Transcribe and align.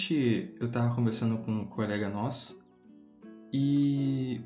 Recentemente 0.00 0.54
eu 0.58 0.70
tava 0.70 0.94
conversando 0.94 1.36
com 1.38 1.52
um 1.52 1.64
colega 1.66 2.08
nosso 2.08 2.58
e 3.52 4.40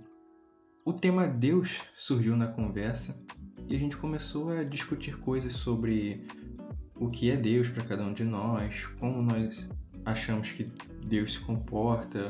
o 0.84 0.92
tema 0.92 1.28
Deus 1.28 1.80
surgiu 1.96 2.36
na 2.36 2.48
conversa 2.48 3.22
e 3.68 3.76
a 3.76 3.78
gente 3.78 3.96
começou 3.96 4.50
a 4.50 4.64
discutir 4.64 5.16
coisas 5.18 5.52
sobre 5.52 6.26
o 6.96 7.08
que 7.08 7.30
é 7.30 7.36
Deus 7.36 7.68
para 7.68 7.84
cada 7.84 8.02
um 8.02 8.12
de 8.12 8.24
nós, 8.24 8.86
como 8.98 9.22
nós 9.22 9.68
achamos 10.04 10.50
que 10.50 10.66
Deus 11.06 11.34
se 11.34 11.40
comporta 11.40 12.26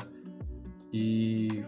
e 0.93 1.65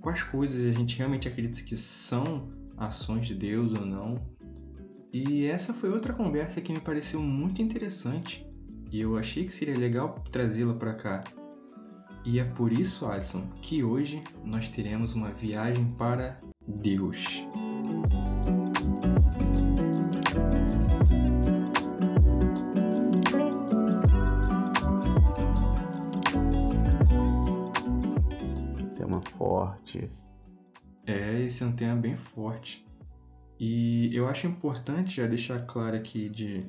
quais 0.00 0.22
coisas 0.22 0.66
a 0.66 0.78
gente 0.78 0.98
realmente 0.98 1.26
acredita 1.26 1.62
que 1.62 1.76
são 1.76 2.52
ações 2.76 3.26
de 3.26 3.34
Deus 3.34 3.72
ou 3.72 3.86
não. 3.86 4.16
E 5.12 5.46
essa 5.46 5.72
foi 5.72 5.90
outra 5.90 6.12
conversa 6.12 6.60
que 6.60 6.72
me 6.72 6.80
pareceu 6.80 7.20
muito 7.20 7.62
interessante 7.62 8.49
e 8.90 9.00
eu 9.00 9.16
achei 9.16 9.44
que 9.44 9.52
seria 9.52 9.78
legal 9.78 10.16
trazê-la 10.30 10.74
para 10.74 10.94
cá. 10.94 11.24
E 12.24 12.38
é 12.38 12.44
por 12.44 12.72
isso, 12.72 13.06
Alisson, 13.06 13.48
que 13.62 13.82
hoje 13.82 14.22
nós 14.44 14.68
teremos 14.68 15.14
uma 15.14 15.30
viagem 15.30 15.84
para 15.92 16.40
Deus. 16.66 17.44
Tema 28.98 29.22
forte. 29.22 30.10
É, 31.06 31.42
esse 31.42 31.62
é 31.62 31.66
um 31.66 31.72
tema 31.72 31.96
bem 31.96 32.16
forte. 32.16 32.84
E 33.58 34.14
eu 34.14 34.28
acho 34.28 34.46
importante 34.46 35.16
já 35.16 35.26
deixar 35.26 35.60
claro 35.60 35.96
aqui 35.96 36.28
de, 36.28 36.66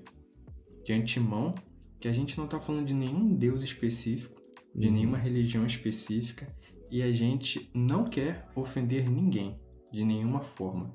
de 0.85 0.93
antemão 0.93 1.53
que 2.01 2.07
a 2.07 2.13
gente 2.13 2.37
não 2.37 2.45
está 2.45 2.59
falando 2.59 2.85
de 2.87 2.93
nenhum 2.95 3.33
Deus 3.33 3.61
específico, 3.63 4.41
de 4.75 4.87
Uhum. 4.87 4.93
nenhuma 4.93 5.17
religião 5.17 5.65
específica, 5.65 6.53
e 6.89 7.01
a 7.03 7.11
gente 7.11 7.69
não 7.73 8.03
quer 8.03 8.49
ofender 8.55 9.09
ninguém 9.09 9.57
de 9.93 10.03
nenhuma 10.03 10.41
forma. 10.41 10.93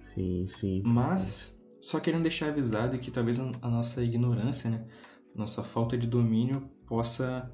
Sim, 0.00 0.46
sim. 0.46 0.82
Mas 0.84 1.60
só 1.80 2.00
querendo 2.00 2.22
deixar 2.22 2.48
avisado 2.48 2.98
que 2.98 3.10
talvez 3.10 3.38
a 3.38 3.52
a 3.62 3.68
nossa 3.68 4.02
ignorância, 4.02 4.70
né, 4.70 4.84
nossa 5.34 5.62
falta 5.62 5.96
de 5.98 6.06
domínio 6.06 6.68
possa 6.86 7.52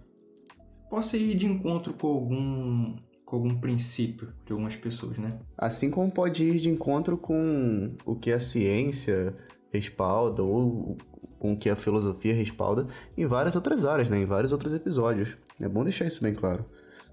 possa 0.88 1.16
ir 1.16 1.34
de 1.36 1.46
encontro 1.46 1.92
com 1.94 2.06
algum 2.06 2.96
com 3.24 3.36
algum 3.36 3.58
princípio 3.58 4.32
de 4.46 4.52
algumas 4.52 4.76
pessoas, 4.76 5.18
né? 5.18 5.38
Assim 5.58 5.90
como 5.90 6.10
pode 6.12 6.44
ir 6.44 6.60
de 6.60 6.68
encontro 6.68 7.18
com 7.18 7.96
o 8.06 8.14
que 8.14 8.30
a 8.30 8.38
ciência 8.38 9.34
respalda 9.72 10.42
ou 10.42 10.96
com 11.44 11.52
o 11.52 11.56
que 11.58 11.68
a 11.68 11.76
filosofia 11.76 12.32
respalda 12.34 12.86
em 13.18 13.26
várias 13.26 13.54
outras 13.54 13.84
áreas, 13.84 14.08
né? 14.08 14.16
Em 14.18 14.24
vários 14.24 14.50
outros 14.50 14.72
episódios. 14.72 15.36
É 15.62 15.68
bom 15.68 15.84
deixar 15.84 16.06
isso 16.06 16.22
bem 16.22 16.34
claro. 16.34 16.64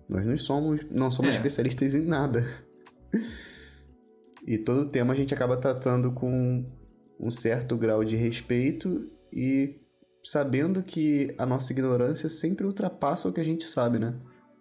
Nós 0.07 0.25
não 0.25 0.37
somos, 0.37 0.79
não 0.89 1.11
somos 1.11 1.33
É. 1.33 1.35
especialistas 1.35 1.93
em 1.93 2.05
nada. 2.05 2.45
E 4.47 4.57
todo 4.57 4.85
tema 4.89 5.11
a 5.11 5.15
gente 5.17 5.33
acaba 5.33 5.57
tratando 5.57 6.13
com 6.13 6.63
um 7.19 7.29
certo 7.29 7.75
grau 7.75 8.05
de 8.05 8.15
respeito 8.15 9.11
e 9.33 9.75
sabendo 10.23 10.81
que 10.81 11.35
a 11.37 11.45
nossa 11.45 11.73
ignorância 11.73 12.29
sempre 12.29 12.65
ultrapassa 12.65 13.27
o 13.27 13.33
que 13.33 13.41
a 13.41 13.45
gente 13.45 13.65
sabe, 13.65 13.99
né? 13.99 14.15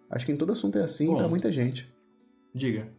Acho 0.09 0.25
que 0.25 0.33
em 0.33 0.37
todo 0.37 0.51
assunto 0.51 0.77
é 0.77 0.83
assim 0.83 1.15
pra 1.15 1.29
muita 1.29 1.49
gente. 1.49 1.89
Diga. 2.53 2.89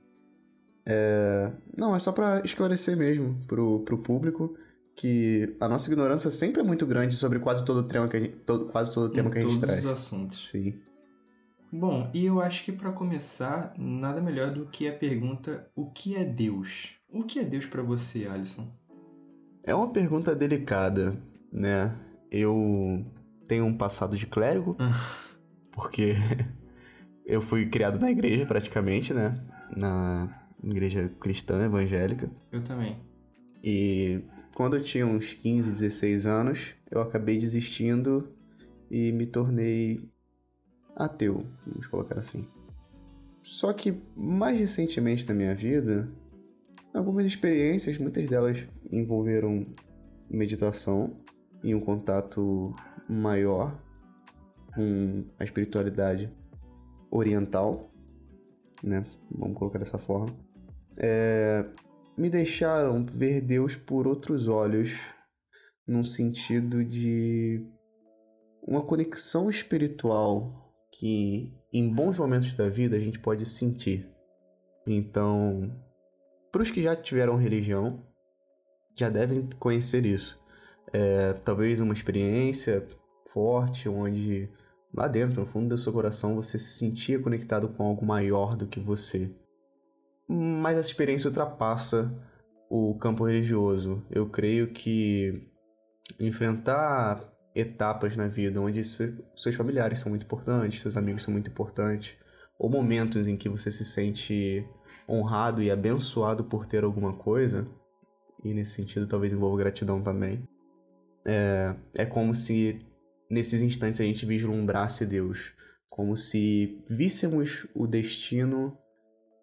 Não, 1.76 1.94
é 1.94 1.98
só 1.98 2.12
pra 2.12 2.40
esclarecer 2.46 2.96
mesmo 2.96 3.38
pro, 3.46 3.80
pro 3.80 3.98
público 3.98 4.56
que 4.94 5.56
a 5.60 5.68
nossa 5.68 5.90
ignorância 5.90 6.30
sempre 6.30 6.60
é 6.60 6.64
muito 6.64 6.86
grande 6.86 7.16
sobre 7.16 7.38
quase 7.38 7.64
todo 7.64 7.78
o 7.78 7.82
tema 7.84 8.08
que 8.08 8.16
a 8.16 8.20
gente, 8.20 8.36
todo- 8.38 8.66
quase 8.66 8.92
todo 8.92 9.06
o 9.06 9.10
tema 9.10 9.28
em 9.28 9.32
que 9.32 9.38
a 9.38 9.40
gente 9.42 9.50
todos 9.54 9.66
traz. 9.66 9.84
os 9.84 9.90
assuntos. 9.90 10.50
Sim. 10.50 10.74
Bom, 11.72 12.10
e 12.12 12.26
eu 12.26 12.40
acho 12.40 12.62
que 12.64 12.70
para 12.72 12.92
começar, 12.92 13.72
nada 13.78 14.20
melhor 14.20 14.52
do 14.52 14.66
que 14.66 14.86
a 14.86 14.92
pergunta: 14.92 15.66
o 15.74 15.90
que 15.90 16.14
é 16.14 16.24
Deus? 16.24 16.90
O 17.10 17.24
que 17.24 17.38
é 17.38 17.44
Deus 17.44 17.64
para 17.66 17.82
você, 17.82 18.26
Alisson? 18.26 18.70
É 19.64 19.74
uma 19.74 19.90
pergunta 19.90 20.34
delicada, 20.34 21.16
né? 21.50 21.94
Eu 22.30 23.04
tenho 23.48 23.64
um 23.64 23.76
passado 23.76 24.16
de 24.16 24.26
clérigo, 24.26 24.76
porque 25.70 26.14
eu 27.24 27.40
fui 27.40 27.66
criado 27.68 27.98
na 27.98 28.10
igreja 28.10 28.44
praticamente, 28.46 29.14
né? 29.14 29.40
Na 29.80 30.28
igreja 30.62 31.10
cristã 31.20 31.64
evangélica. 31.64 32.30
Eu 32.50 32.62
também. 32.62 32.98
E 33.64 34.22
quando 34.54 34.76
eu 34.76 34.82
tinha 34.82 35.06
uns 35.06 35.34
15, 35.34 35.72
16 35.72 36.26
anos, 36.26 36.74
eu 36.90 37.00
acabei 37.00 37.38
desistindo 37.38 38.28
e 38.90 39.10
me 39.12 39.26
tornei 39.26 40.08
ateu, 40.94 41.46
vamos 41.66 41.86
colocar 41.86 42.18
assim. 42.18 42.46
Só 43.42 43.72
que 43.72 44.00
mais 44.16 44.58
recentemente 44.58 45.26
na 45.26 45.34
minha 45.34 45.54
vida, 45.54 46.08
algumas 46.94 47.26
experiências, 47.26 47.98
muitas 47.98 48.28
delas 48.28 48.58
envolveram 48.90 49.66
meditação 50.30 51.16
e 51.62 51.74
um 51.74 51.80
contato 51.80 52.74
maior 53.08 53.76
com 54.74 55.24
a 55.38 55.44
espiritualidade 55.44 56.30
oriental, 57.10 57.90
né? 58.82 59.04
Vamos 59.30 59.58
colocar 59.58 59.78
dessa 59.78 59.98
forma. 59.98 60.34
É, 60.96 61.64
me 62.16 62.28
deixaram 62.28 63.04
ver 63.04 63.40
Deus 63.40 63.76
por 63.76 64.06
outros 64.06 64.48
olhos, 64.48 64.90
num 65.86 66.04
sentido 66.04 66.84
de 66.84 67.64
uma 68.62 68.82
conexão 68.82 69.50
espiritual 69.50 70.72
que 70.92 71.52
em 71.72 71.92
bons 71.92 72.18
momentos 72.18 72.54
da 72.54 72.68
vida 72.68 72.96
a 72.96 73.00
gente 73.00 73.18
pode 73.18 73.44
sentir. 73.46 74.08
Então, 74.86 75.74
para 76.50 76.62
os 76.62 76.70
que 76.70 76.82
já 76.82 76.94
tiveram 76.94 77.36
religião, 77.36 78.04
já 78.96 79.08
devem 79.08 79.48
conhecer 79.58 80.04
isso. 80.04 80.40
É, 80.92 81.32
talvez 81.32 81.80
uma 81.80 81.94
experiência 81.94 82.86
forte 83.32 83.88
onde 83.88 84.50
lá 84.94 85.08
dentro, 85.08 85.40
no 85.40 85.46
fundo 85.46 85.70
do 85.70 85.78
seu 85.78 85.92
coração, 85.92 86.34
você 86.34 86.58
se 86.58 86.78
sentia 86.78 87.18
conectado 87.18 87.68
com 87.68 87.84
algo 87.84 88.04
maior 88.04 88.54
do 88.54 88.66
que 88.66 88.78
você 88.78 89.34
mas 90.28 90.78
essa 90.78 90.88
experiência 90.88 91.28
ultrapassa 91.28 92.12
o 92.70 92.94
campo 92.98 93.24
religioso. 93.24 94.04
Eu 94.10 94.28
creio 94.28 94.72
que 94.72 95.48
enfrentar 96.18 97.22
etapas 97.54 98.16
na 98.16 98.28
vida 98.28 98.60
onde 98.60 98.82
se- 98.82 99.14
seus 99.36 99.54
familiares 99.54 100.00
são 100.00 100.10
muito 100.10 100.24
importantes, 100.24 100.80
seus 100.80 100.96
amigos 100.96 101.22
são 101.22 101.32
muito 101.32 101.50
importantes, 101.50 102.16
ou 102.58 102.70
momentos 102.70 103.28
em 103.28 103.36
que 103.36 103.48
você 103.48 103.70
se 103.70 103.84
sente 103.84 104.66
honrado 105.08 105.62
e 105.62 105.70
abençoado 105.70 106.44
por 106.44 106.66
ter 106.66 106.84
alguma 106.84 107.12
coisa, 107.12 107.66
e 108.44 108.54
nesse 108.54 108.72
sentido 108.72 109.06
talvez 109.06 109.32
envolva 109.32 109.58
gratidão 109.58 110.02
também, 110.02 110.48
é, 111.26 111.74
é 111.94 112.06
como 112.06 112.34
se 112.34 112.80
nesses 113.30 113.62
instantes 113.62 114.00
a 114.00 114.04
gente 114.04 114.24
vislumbrasse 114.24 115.04
Deus, 115.04 115.52
como 115.90 116.16
se 116.16 116.82
víssemos 116.88 117.66
o 117.74 117.86
destino 117.86 118.78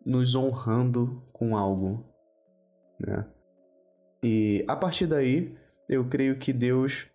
nos 0.09 0.33
honrando 0.33 1.21
com 1.31 1.55
algo, 1.55 2.03
né? 2.99 3.27
E 4.23 4.65
a 4.67 4.75
partir 4.75 5.05
daí, 5.05 5.55
eu 5.87 6.03
creio 6.09 6.39
que 6.39 6.51
Deus 6.51 7.07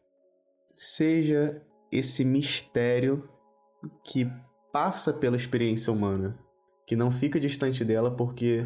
seja 0.77 1.61
esse 1.91 2.25
mistério 2.25 3.29
que 4.05 4.31
passa 4.73 5.13
pela 5.13 5.35
experiência 5.35 5.93
humana, 5.93 6.39
que 6.87 6.95
não 6.95 7.11
fica 7.11 7.41
distante 7.41 7.85
dela 7.85 8.13
porque 8.13 8.65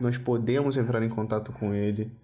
nós 0.00 0.16
podemos 0.16 0.76
entrar 0.76 1.02
em 1.02 1.08
contato 1.08 1.52
com 1.52 1.74
ele 1.74 2.16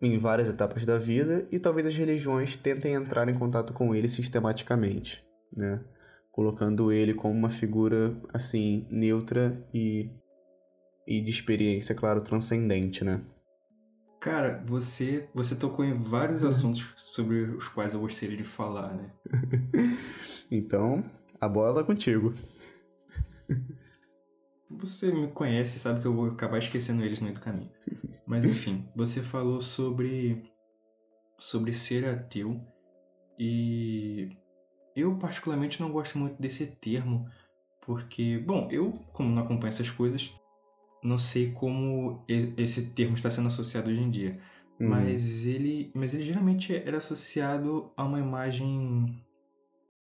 em 0.00 0.18
várias 0.18 0.48
etapas 0.48 0.84
da 0.84 0.98
vida 0.98 1.46
e 1.52 1.60
talvez 1.60 1.86
as 1.86 1.96
religiões 1.96 2.56
tentem 2.56 2.94
entrar 2.94 3.28
em 3.28 3.38
contato 3.38 3.72
com 3.72 3.94
ele 3.94 4.08
sistematicamente, 4.08 5.24
né? 5.56 5.80
Colocando 6.32 6.90
ele 6.90 7.14
como 7.14 7.34
uma 7.34 7.50
figura 7.50 8.16
assim 8.32 8.84
neutra 8.90 9.64
e 9.72 10.10
e 11.06 11.20
de 11.22 11.30
experiência, 11.30 11.94
claro, 11.94 12.20
transcendente, 12.22 13.04
né? 13.04 13.22
Cara, 14.20 14.62
você, 14.64 15.28
você 15.34 15.56
tocou 15.56 15.84
em 15.84 15.92
vários 15.94 16.42
Uhum. 16.42 16.48
assuntos 16.48 16.92
sobre 16.96 17.42
os 17.42 17.68
quais 17.68 17.92
eu 17.94 18.00
gostaria 18.00 18.36
de 18.36 18.44
falar, 18.44 18.94
né? 18.94 19.12
Então, 20.50 21.02
a 21.40 21.48
bola 21.48 21.80
tá 21.80 21.84
contigo. 21.86 22.34
Você 24.70 25.12
me 25.12 25.28
conhece, 25.28 25.78
sabe 25.78 26.00
que 26.00 26.06
eu 26.06 26.14
vou 26.14 26.30
acabar 26.30 26.58
esquecendo 26.58 27.04
eles 27.04 27.20
no 27.20 27.26
meio 27.26 27.38
do 27.38 27.42
caminho. 27.42 27.70
Mas 28.26 28.44
enfim, 28.44 28.88
você 28.96 29.22
falou 29.22 29.60
sobre 29.60 30.50
sobre 31.38 31.72
ser 31.74 32.04
ateu 32.08 32.60
e 33.38 34.30
eu 34.94 35.18
particularmente 35.18 35.80
não 35.80 35.90
gosto 35.92 36.16
muito 36.18 36.40
desse 36.40 36.66
termo 36.76 37.28
porque, 37.80 38.38
bom, 38.38 38.68
eu 38.70 38.92
como 39.12 39.28
não 39.34 39.42
acompanho 39.42 39.70
essas 39.70 39.90
coisas, 39.90 40.32
não 41.02 41.18
sei 41.18 41.50
como 41.52 42.24
esse 42.56 42.90
termo 42.90 43.14
está 43.14 43.30
sendo 43.30 43.48
associado 43.48 43.90
hoje 43.90 44.00
em 44.00 44.10
dia. 44.10 44.38
Hum, 44.80 44.88
Mas 44.88 45.44
ele, 45.46 45.90
mas 45.94 46.14
ele 46.14 46.24
geralmente 46.24 46.74
era 46.74 46.98
associado 46.98 47.90
a 47.96 48.04
uma 48.04 48.20
imagem 48.20 49.22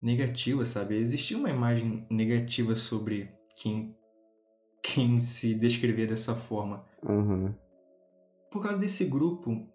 negativa, 0.01 0.65
sabe? 0.65 0.95
Existia 0.97 1.37
uma 1.37 1.49
imagem 1.49 2.05
negativa 2.09 2.75
sobre 2.75 3.29
quem, 3.55 3.95
quem 4.81 5.17
se 5.17 5.55
descrever 5.55 6.07
dessa 6.07 6.35
forma. 6.35 6.85
Uhum. 7.01 7.53
Por 8.51 8.61
causa 8.61 8.77
desse 8.77 9.05
grupo, 9.05 9.67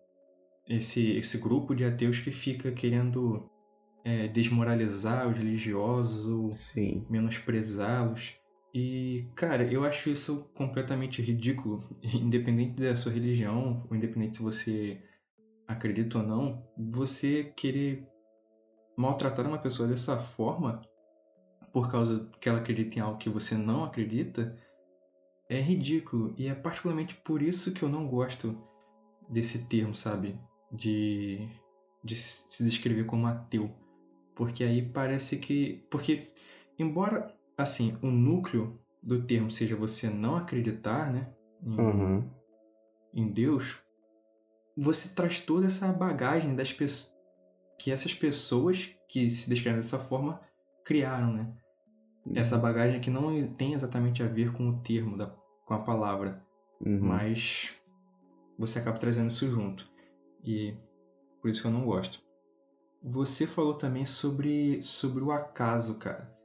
esse, 0.69 1.17
esse 1.17 1.39
grupo 1.39 1.75
de 1.75 1.85
ateus 1.85 2.21
que 2.21 2.31
fica 2.31 2.71
querendo 2.71 3.51
é, 4.05 4.29
desmoralizar 4.29 5.29
os 5.29 5.37
religiosos 5.37 6.27
ou 6.27 6.51
menosprezá-los. 7.11 8.35
E, 8.75 9.27
cara, 9.35 9.65
eu 9.65 9.85
acho 9.85 10.11
isso 10.11 10.51
completamente 10.55 11.23
ridículo, 11.23 11.89
independente 12.03 12.83
da 12.83 12.95
sua 12.97 13.13
religião, 13.13 13.87
ou 13.89 13.97
independente 13.97 14.37
se 14.37 14.43
você 14.43 15.03
acredita 15.67 16.19
ou 16.19 16.25
não, 16.25 16.67
você 16.77 17.53
querer 17.57 18.07
maltratar 18.97 19.47
uma 19.47 19.59
pessoa 19.59 19.89
dessa 19.89 20.19
forma 20.19 20.81
por 21.73 21.91
causa 21.91 22.29
que 22.41 22.49
ela 22.49 22.59
acredita 22.59 22.99
em 22.99 23.03
algo 23.03 23.19
que 23.19 23.29
você 23.29 23.55
não 23.55 23.85
acredita 23.85 24.57
é 25.49 25.61
ridículo. 25.61 26.35
E 26.37 26.49
é 26.49 26.55
particularmente 26.55 27.15
por 27.17 27.43
isso 27.43 27.73
que 27.73 27.83
eu 27.83 27.89
não 27.89 28.07
gosto 28.07 28.57
desse 29.29 29.67
termo, 29.67 29.95
sabe? 29.95 30.39
De, 30.71 31.49
de 32.03 32.17
se 32.17 32.65
descrever 32.65 33.05
como 33.05 33.27
ateu. 33.27 33.71
Porque 34.35 34.63
aí 34.63 34.83
parece 34.83 35.39
que. 35.39 35.87
Porque, 35.91 36.29
embora, 36.79 37.35
assim, 37.59 37.99
o 38.01 38.07
núcleo 38.07 38.79
do 39.03 39.23
termo 39.25 39.51
seja 39.51 39.77
você 39.77 40.09
não 40.09 40.37
acreditar, 40.37 41.13
né? 41.13 41.33
Em, 41.67 41.77
Uhum. 41.79 42.31
em 43.13 43.29
Deus, 43.33 43.79
você 44.77 45.15
traz 45.15 45.41
toda 45.41 45.67
essa 45.67 45.93
bagagem 45.93 46.55
das 46.55 46.73
pessoas. 46.73 47.13
Que 47.79 47.93
essas 47.93 48.13
pessoas 48.15 48.95
que 49.09 49.29
se 49.31 49.49
descrevem 49.49 49.81
dessa 49.81 49.99
forma 49.99 50.41
criaram, 50.85 51.33
né? 51.33 51.53
Essa 52.35 52.59
bagagem 52.59 53.01
que 53.01 53.09
não 53.11 53.41
tem 53.55 53.73
exatamente 53.73 54.23
a 54.23 54.27
ver 54.27 54.53
com 54.53 54.69
o 54.69 54.81
termo, 54.81 55.17
da, 55.17 55.27
com 55.65 55.75
a 55.75 55.79
palavra, 55.79 56.45
Uhum. 56.81 57.01
mas 57.01 57.75
você 58.59 58.79
acaba 58.81 58.99
trazendo 58.99 59.29
isso 59.29 59.49
junto. 59.51 59.89
E 60.45 60.77
por 61.41 61.49
isso 61.51 61.61
que 61.63 61.67
eu 61.69 61.73
não 61.73 61.85
gosto. 61.87 62.21
Você 63.03 63.47
falou 63.47 63.75
também 63.75 64.05
sobre, 64.05 64.83
sobre 64.83 65.23
o 65.23 65.31
acaso, 65.31 65.95
cara. 65.99 66.37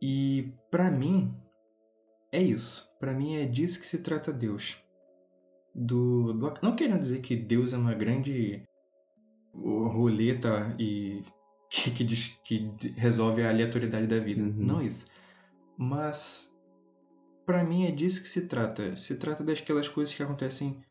E 0.00 0.52
pra 0.70 0.90
mim 0.90 1.34
é 2.32 2.42
isso. 2.42 2.88
Pra 2.98 3.12
mim 3.14 3.36
é 3.36 3.46
disso 3.46 3.78
que 3.80 3.86
se 3.86 4.02
trata 4.02 4.32
Deus. 4.32 4.78
Do, 5.74 6.32
do 6.32 6.52
não 6.62 6.74
querendo 6.74 7.00
dizer 7.00 7.20
que 7.20 7.36
Deus 7.36 7.72
é 7.72 7.76
uma 7.78 7.94
grande 7.94 8.64
roleta 9.54 10.74
e 10.78 11.22
que, 11.70 11.90
que, 11.90 12.04
diz- 12.04 12.38
que 12.44 12.72
resolve 12.96 13.42
a 13.42 13.50
aleatoriedade 13.50 14.06
da 14.06 14.18
vida. 14.18 14.42
Uhum. 14.42 14.54
Não 14.56 14.82
isso. 14.82 15.10
Mas 15.76 16.54
pra 17.46 17.62
mim 17.64 17.84
é 17.86 17.90
disso 17.90 18.22
que 18.22 18.28
se 18.28 18.46
trata. 18.48 18.96
Se 18.96 19.16
trata 19.16 19.42
daquelas 19.44 19.88
coisas 19.88 20.14
que 20.14 20.22
acontecem 20.22 20.82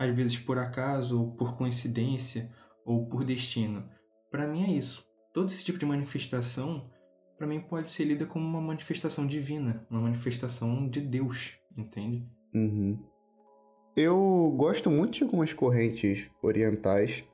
às 0.00 0.14
vezes 0.14 0.38
por 0.38 0.58
acaso, 0.58 1.20
ou 1.20 1.32
por 1.32 1.56
coincidência, 1.56 2.54
ou 2.84 3.06
por 3.08 3.24
destino. 3.24 3.88
Pra 4.30 4.46
mim 4.46 4.62
é 4.62 4.70
isso. 4.76 5.04
Todo 5.34 5.48
esse 5.50 5.64
tipo 5.64 5.76
de 5.78 5.84
manifestação, 5.86 6.88
pra 7.38 7.46
mim 7.46 7.60
pode 7.60 7.90
ser 7.90 8.04
lida 8.04 8.26
como 8.26 8.44
uma 8.44 8.60
manifestação 8.60 9.26
divina, 9.26 9.86
uma 9.88 10.00
manifestação 10.00 10.88
de 10.88 11.00
Deus, 11.00 11.54
entende? 11.76 12.26
Uhum. 12.52 12.98
Eu 13.96 14.52
gosto 14.56 14.90
muito 14.90 15.18
de 15.18 15.22
algumas 15.24 15.52
correntes 15.52 16.28
orientais 16.42 17.24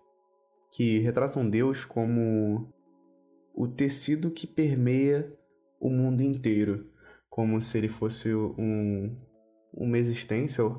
que 0.71 0.99
retratam 0.99 1.49
Deus 1.49 1.85
como 1.85 2.73
o 3.55 3.67
tecido 3.67 4.31
que 4.31 4.47
permeia 4.47 5.33
o 5.81 5.89
mundo 5.89 6.23
inteiro, 6.23 6.87
como 7.31 7.61
se 7.61 7.79
ele 7.79 7.89
fosse 7.89 8.35
um, 8.35 9.15
uma 9.73 9.99
existência 9.99 10.65
ou 10.65 10.77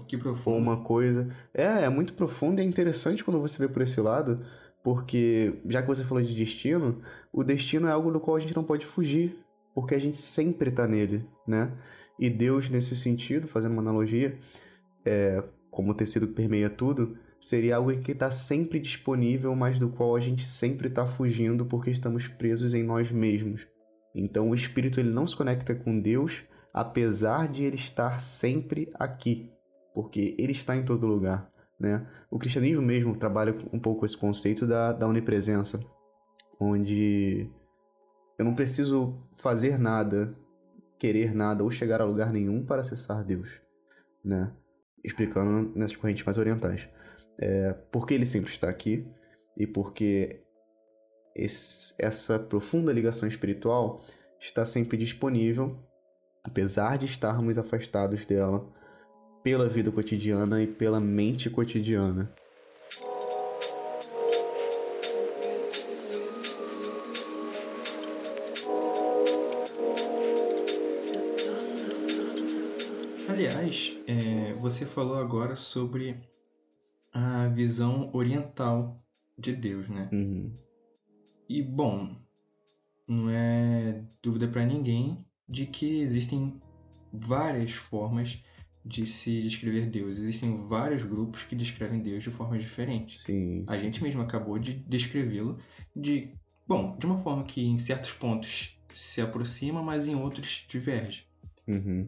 uma 0.57 0.83
coisa. 0.83 1.29
É, 1.53 1.63
é 1.63 1.89
muito 1.89 2.13
profundo 2.13 2.59
e 2.59 2.63
é 2.63 2.67
interessante 2.67 3.23
quando 3.23 3.39
você 3.39 3.57
vê 3.59 3.71
por 3.71 3.81
esse 3.81 3.99
lado, 4.01 4.45
porque 4.85 5.61
já 5.67 5.81
que 5.81 5.87
você 5.87 6.03
falou 6.05 6.21
de 6.21 6.35
destino, 6.35 7.01
o 7.33 7.43
destino 7.43 7.87
é 7.87 7.91
algo 7.91 8.11
do 8.11 8.19
qual 8.19 8.37
a 8.37 8.39
gente 8.39 8.55
não 8.55 8.63
pode 8.63 8.85
fugir, 8.85 9.35
porque 9.73 9.95
a 9.95 9.99
gente 9.99 10.19
sempre 10.19 10.69
tá 10.69 10.87
nele, 10.87 11.25
né? 11.47 11.71
E 12.19 12.29
Deus, 12.29 12.69
nesse 12.69 12.95
sentido, 12.95 13.47
fazendo 13.47 13.71
uma 13.71 13.81
analogia, 13.81 14.37
é, 15.03 15.43
como 15.71 15.89
o 15.89 15.95
tecido 15.95 16.27
que 16.27 16.35
permeia 16.35 16.69
tudo, 16.69 17.17
seria 17.41 17.77
algo 17.77 17.99
que 17.99 18.11
está 18.11 18.29
sempre 18.29 18.79
disponível, 18.79 19.55
mas 19.55 19.79
do 19.79 19.89
qual 19.89 20.15
a 20.15 20.19
gente 20.19 20.47
sempre 20.47 20.87
está 20.87 21.07
fugindo 21.07 21.65
porque 21.65 21.89
estamos 21.89 22.27
presos 22.27 22.75
em 22.75 22.83
nós 22.83 23.11
mesmos. 23.11 23.65
Então 24.13 24.51
o 24.51 24.55
espírito 24.55 24.99
ele 24.99 25.09
não 25.09 25.25
se 25.25 25.35
conecta 25.35 25.73
com 25.73 25.99
Deus, 25.99 26.43
apesar 26.71 27.47
de 27.47 27.63
ele 27.63 27.75
estar 27.75 28.21
sempre 28.21 28.91
aqui, 28.93 29.49
porque 29.95 30.35
ele 30.37 30.51
está 30.51 30.75
em 30.77 30.85
todo 30.85 31.07
lugar, 31.07 31.51
né? 31.79 32.07
O 32.29 32.39
cristianismo 32.39 32.81
mesmo 32.81 33.17
trabalha 33.17 33.55
um 33.71 33.79
pouco 33.79 34.05
esse 34.05 34.17
conceito 34.17 34.65
da, 34.65 34.91
da 34.91 35.07
onipresença, 35.07 35.79
onde 36.59 37.49
eu 38.37 38.45
não 38.45 38.55
preciso 38.55 39.21
fazer 39.37 39.77
nada, 39.79 40.35
querer 40.97 41.33
nada 41.33 41.63
ou 41.63 41.71
chegar 41.71 42.01
a 42.01 42.05
lugar 42.05 42.31
nenhum 42.31 42.65
para 42.65 42.81
acessar 42.81 43.23
Deus, 43.23 43.61
né? 44.23 44.51
Explicando 45.03 45.71
nessas 45.77 45.97
correntes 45.97 46.25
mais 46.25 46.37
orientais. 46.37 46.89
É, 47.37 47.73
porque 47.91 48.13
ele 48.13 48.25
sempre 48.25 48.49
está 48.49 48.69
aqui 48.69 49.05
e 49.57 49.67
porque 49.67 50.41
esse- 51.35 51.93
essa 51.99 52.39
profunda 52.39 52.93
ligação 52.93 53.27
espiritual 53.27 54.01
está 54.39 54.65
sempre 54.65 54.97
disponível, 54.97 55.77
apesar 56.43 56.97
de 56.97 57.05
estarmos 57.05 57.57
afastados 57.57 58.25
dela 58.25 58.65
pela 59.45 59.69
vida 59.69 59.91
cotidiana 59.91 60.63
e 60.63 60.65
pela 60.65 60.99
mente 60.99 61.51
cotidiana. 61.51 62.33
Aliás, 73.29 73.93
é, 74.07 74.53
você 74.53 74.83
falou 74.83 75.19
agora 75.19 75.55
sobre 75.55 76.17
a 77.13 77.47
visão 77.49 78.09
oriental 78.13 78.99
de 79.37 79.53
Deus, 79.53 79.87
né? 79.87 80.09
Uhum. 80.11 80.57
E 81.47 81.61
bom, 81.61 82.15
não 83.07 83.29
é 83.29 84.03
dúvida 84.23 84.47
para 84.47 84.65
ninguém 84.65 85.23
de 85.47 85.67
que 85.67 86.01
existem 86.01 86.59
várias 87.13 87.73
formas 87.73 88.43
de 88.85 89.07
se 89.07 89.41
descrever 89.41 89.87
Deus. 89.87 90.19
Existem 90.19 90.67
vários 90.67 91.03
grupos 91.03 91.43
que 91.43 91.55
descrevem 91.55 92.01
Deus 92.01 92.23
de 92.23 92.29
formas 92.29 92.61
diferentes. 92.61 93.23
Sim. 93.23 93.63
A 93.67 93.75
gente 93.75 94.03
mesmo 94.03 94.21
acabou 94.21 94.59
de 94.59 94.75
descrevê-lo 94.75 95.57
de, 95.95 96.31
bom, 96.67 96.95
de 96.97 97.05
uma 97.07 97.17
forma 97.17 97.43
que 97.43 97.65
em 97.65 97.79
certos 97.79 98.11
pontos 98.11 98.79
se 98.93 99.19
aproxima, 99.21 99.81
mas 99.81 100.07
em 100.07 100.15
outros 100.15 100.65
diverge. 100.69 101.27
Uhum. 101.67 102.07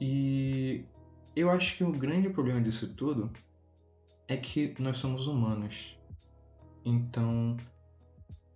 E 0.00 0.86
eu 1.36 1.50
acho 1.50 1.76
que 1.76 1.84
o 1.84 1.92
grande 1.92 2.30
problema 2.30 2.60
disso 2.60 2.94
tudo 2.94 3.30
é 4.26 4.36
que 4.36 4.74
nós 4.78 4.96
somos 4.96 5.26
humanos. 5.26 5.98
Então, 6.84 7.56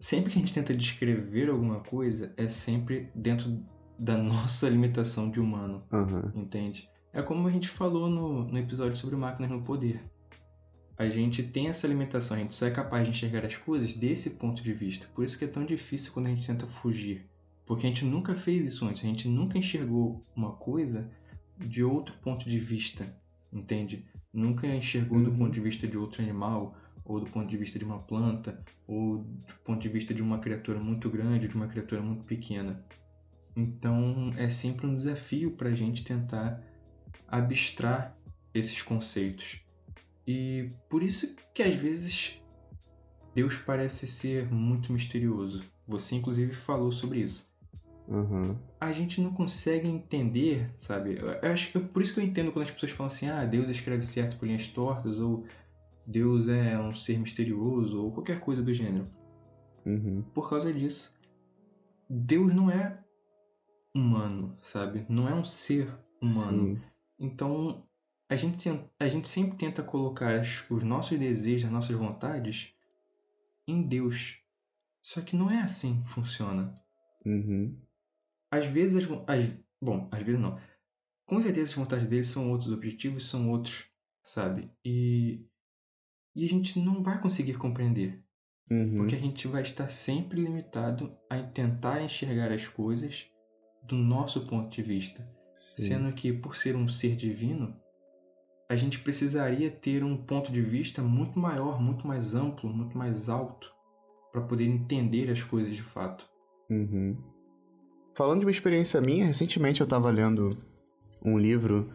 sempre 0.00 0.30
que 0.32 0.38
a 0.38 0.40
gente 0.40 0.54
tenta 0.54 0.74
descrever 0.74 1.50
alguma 1.50 1.80
coisa, 1.80 2.32
é 2.36 2.48
sempre 2.48 3.10
dentro 3.14 3.62
da 3.98 4.16
nossa 4.18 4.68
limitação 4.70 5.30
de 5.30 5.38
humano, 5.38 5.84
Aham. 5.92 6.32
entende? 6.34 6.88
É 7.12 7.22
como 7.22 7.48
a 7.48 7.50
gente 7.50 7.68
falou 7.68 8.08
no, 8.08 8.44
no 8.44 8.58
episódio 8.58 8.96
sobre 8.96 9.16
máquinas 9.16 9.50
no 9.50 9.62
poder. 9.62 10.02
A 10.96 11.08
gente 11.08 11.42
tem 11.42 11.68
essa 11.68 11.86
limitação, 11.86 12.36
a 12.36 12.40
gente 12.40 12.54
só 12.54 12.66
é 12.66 12.70
capaz 12.70 13.04
de 13.04 13.10
enxergar 13.10 13.44
as 13.44 13.56
coisas 13.56 13.94
desse 13.94 14.30
ponto 14.30 14.62
de 14.62 14.72
vista. 14.72 15.06
Por 15.14 15.24
isso 15.24 15.38
que 15.38 15.44
é 15.44 15.48
tão 15.48 15.64
difícil 15.64 16.12
quando 16.12 16.26
a 16.26 16.30
gente 16.30 16.46
tenta 16.46 16.66
fugir. 16.66 17.24
Porque 17.64 17.86
a 17.86 17.88
gente 17.88 18.04
nunca 18.04 18.34
fez 18.34 18.66
isso 18.66 18.84
antes, 18.86 19.04
a 19.04 19.06
gente 19.06 19.28
nunca 19.28 19.58
enxergou 19.58 20.24
uma 20.34 20.52
coisa 20.52 21.10
de 21.56 21.84
outro 21.84 22.14
ponto 22.22 22.48
de 22.48 22.58
vista, 22.58 23.14
entende? 23.52 24.04
Nunca 24.32 24.66
enxergou 24.66 25.22
do 25.22 25.30
Uhum. 25.30 25.38
ponto 25.38 25.52
de 25.52 25.60
vista 25.60 25.86
de 25.86 25.96
outro 25.96 26.22
animal, 26.22 26.74
ou 27.04 27.20
do 27.20 27.30
ponto 27.30 27.46
de 27.48 27.56
vista 27.56 27.78
de 27.78 27.84
uma 27.84 27.98
planta, 27.98 28.62
ou 28.86 29.18
do 29.18 29.54
ponto 29.64 29.80
de 29.80 29.88
vista 29.88 30.12
de 30.12 30.22
uma 30.22 30.38
criatura 30.38 30.78
muito 30.78 31.08
grande, 31.10 31.46
ou 31.46 31.48
de 31.50 31.56
uma 31.56 31.66
criatura 31.66 32.02
muito 32.02 32.24
pequena. 32.24 32.84
Então 33.56 34.32
é 34.36 34.48
sempre 34.48 34.86
um 34.86 34.94
desafio 34.94 35.52
para 35.52 35.68
a 35.70 35.74
gente 35.74 36.04
tentar 36.04 36.62
abstrar 37.26 38.16
esses 38.54 38.82
conceitos. 38.82 39.60
E 40.26 40.70
por 40.88 41.02
isso 41.02 41.34
que 41.54 41.62
às 41.62 41.74
vezes 41.74 42.40
Deus 43.34 43.56
parece 43.56 44.06
ser 44.06 44.52
muito 44.52 44.92
misterioso. 44.92 45.64
Você 45.86 46.16
inclusive 46.16 46.52
falou 46.52 46.90
sobre 46.90 47.20
isso 47.20 47.52
Aham. 48.10 48.56
a 48.80 48.90
gente 48.90 49.20
não 49.20 49.32
consegue 49.32 49.86
entender, 49.86 50.70
sabe? 50.78 51.18
Eu 51.18 51.52
acho 51.52 51.70
que 51.70 51.78
por 51.78 52.00
isso 52.00 52.14
que 52.14 52.20
eu 52.20 52.24
entendo 52.24 52.50
quando 52.50 52.62
as 52.62 52.70
pessoas 52.70 52.92
falam 52.92 53.08
assim, 53.08 53.28
ah, 53.28 53.44
Deus 53.44 53.68
escreve 53.68 54.02
certo 54.02 54.38
por 54.38 54.46
linhas 54.46 54.66
tortas, 54.68 55.20
ou 55.20 55.44
Deus 56.06 56.48
é 56.48 56.78
um 56.78 56.94
ser 56.94 57.18
misterioso, 57.18 58.02
ou 58.02 58.10
qualquer 58.10 58.40
coisa 58.40 58.62
do 58.62 58.72
gênero. 58.72 59.06
Uhum. 59.84 60.22
Por 60.34 60.48
causa 60.48 60.72
disso. 60.72 61.18
Deus 62.08 62.54
não 62.54 62.70
é 62.70 62.98
humano, 63.94 64.56
sabe? 64.62 65.04
Não 65.08 65.28
é 65.28 65.34
um 65.34 65.44
ser 65.44 65.92
humano. 66.22 66.76
Sim. 66.76 66.82
Então, 67.18 67.86
a 68.28 68.36
gente, 68.36 68.68
a 68.98 69.08
gente 69.08 69.28
sempre 69.28 69.56
tenta 69.56 69.82
colocar 69.82 70.40
os 70.70 70.84
nossos 70.84 71.18
desejos, 71.18 71.64
as 71.64 71.72
nossas 71.72 71.96
vontades 71.96 72.74
em 73.66 73.82
Deus. 73.82 74.38
Só 75.02 75.20
que 75.20 75.34
não 75.34 75.50
é 75.50 75.60
assim 75.60 76.02
que 76.02 76.08
funciona. 76.08 76.78
Uhum. 77.24 77.76
Às 78.50 78.66
vezes, 78.66 79.04
as, 79.04 79.10
as, 79.26 79.58
bom, 79.80 80.08
às 80.10 80.22
vezes 80.22 80.40
não. 80.40 80.58
Com 81.26 81.40
certeza 81.40 81.70
as 81.70 81.76
vontades 81.76 82.06
dele 82.06 82.24
são 82.24 82.50
outros, 82.50 82.72
objetivos 82.72 83.28
são 83.28 83.50
outros, 83.50 83.86
sabe? 84.22 84.70
E, 84.84 85.46
e 86.34 86.44
a 86.44 86.48
gente 86.48 86.78
não 86.78 87.02
vai 87.02 87.20
conseguir 87.20 87.54
compreender. 87.54 88.22
Uhum. 88.70 88.98
Porque 88.98 89.14
a 89.14 89.18
gente 89.18 89.48
vai 89.48 89.62
estar 89.62 89.90
sempre 89.90 90.42
limitado 90.42 91.16
a 91.30 91.42
tentar 91.42 92.02
enxergar 92.02 92.52
as 92.52 92.68
coisas 92.68 93.26
do 93.82 93.96
nosso 93.96 94.46
ponto 94.46 94.70
de 94.70 94.82
vista. 94.82 95.26
Sim. 95.58 95.82
Sendo 95.82 96.12
que, 96.12 96.32
por 96.32 96.54
ser 96.54 96.76
um 96.76 96.86
ser 96.86 97.16
divino, 97.16 97.74
a 98.68 98.76
gente 98.76 99.00
precisaria 99.00 99.70
ter 99.70 100.04
um 100.04 100.16
ponto 100.16 100.52
de 100.52 100.62
vista 100.62 101.02
muito 101.02 101.38
maior, 101.38 101.80
muito 101.80 102.06
mais 102.06 102.34
amplo, 102.34 102.70
muito 102.70 102.96
mais 102.96 103.28
alto, 103.28 103.72
para 104.30 104.40
poder 104.42 104.64
entender 104.64 105.30
as 105.30 105.42
coisas 105.42 105.74
de 105.74 105.82
fato. 105.82 106.28
Uhum. 106.70 107.16
Falando 108.14 108.40
de 108.40 108.44
uma 108.46 108.50
experiência 108.50 109.00
minha, 109.00 109.26
recentemente 109.26 109.80
eu 109.80 109.84
estava 109.84 110.10
lendo 110.10 110.56
um 111.24 111.36
livro 111.36 111.90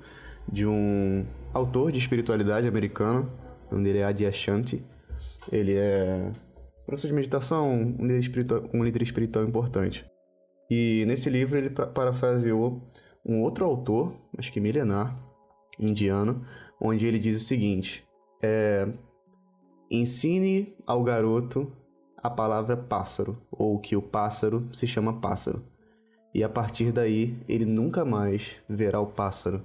de 0.52 0.66
um 0.66 1.26
autor 1.54 1.92
de 1.92 2.00
espiritualidade 2.00 2.68
americano, 2.68 3.32
o 3.70 3.76
nome 3.76 3.86
dele 3.86 4.00
é 4.00 4.04
Adi 4.04 4.26
Ashanti. 4.26 4.84
Ele 5.52 5.76
é 5.76 6.32
professor 6.86 7.08
de 7.08 7.14
meditação, 7.14 7.72
um 7.72 8.06
líder 8.06 8.20
espiritual, 8.20 8.70
um 8.74 8.84
líder 8.84 9.02
espiritual 9.02 9.46
importante. 9.46 10.06
E 10.70 11.04
nesse 11.08 11.30
livro 11.30 11.58
ele 11.58 11.70
parafraseou 11.70 12.82
um 13.26 13.42
outro 13.42 13.66
autor, 13.66 14.14
acho 14.38 14.52
que 14.52 14.60
milenar, 14.60 15.18
indiano, 15.80 16.46
onde 16.80 17.06
ele 17.06 17.20
diz 17.20 17.42
o 17.42 17.46
seguinte: 17.46 18.04
é, 18.42 18.92
ensine 19.90 20.76
ao 20.86 21.04
garoto 21.04 21.72
a 22.18 22.30
palavra 22.30 22.78
pássaro, 22.78 23.38
ou 23.52 23.80
que 23.80 23.96
o 23.96 24.02
pássaro 24.02 24.68
se 24.74 24.88
chama 24.88 25.20
pássaro. 25.20 25.64
E 26.34 26.44
a 26.44 26.50
partir 26.50 26.92
daí 26.92 27.38
ele 27.48 27.66
nunca 27.66 28.04
mais 28.04 28.56
verá 28.68 29.00
o 29.00 29.08
pássaro. 29.08 29.64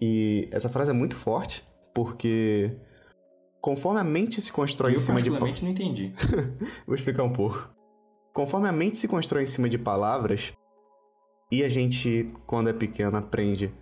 E 0.00 0.48
essa 0.52 0.68
frase 0.68 0.90
é 0.90 0.94
muito 0.94 1.16
forte, 1.16 1.66
porque 1.94 2.76
conforme 3.60 4.00
a 4.00 4.04
mente 4.04 4.40
se 4.40 4.52
constrói 4.52 4.92
Eu 4.92 4.96
em 4.96 4.98
cima 4.98 5.22
de. 5.22 5.30
particularmente 5.30 5.64
não 5.64 5.70
entendi. 5.70 6.12
Vou 6.86 6.94
explicar 6.94 7.22
um 7.22 7.32
pouco. 7.32 7.70
Conforme 8.34 8.68
a 8.68 8.72
mente 8.72 8.98
se 8.98 9.08
constrói 9.08 9.44
em 9.44 9.46
cima 9.46 9.68
de 9.68 9.78
palavras, 9.78 10.52
e 11.50 11.62
a 11.62 11.68
gente, 11.68 12.32
quando 12.46 12.68
é 12.68 12.72
pequeno, 12.72 13.16
aprende 13.16 13.72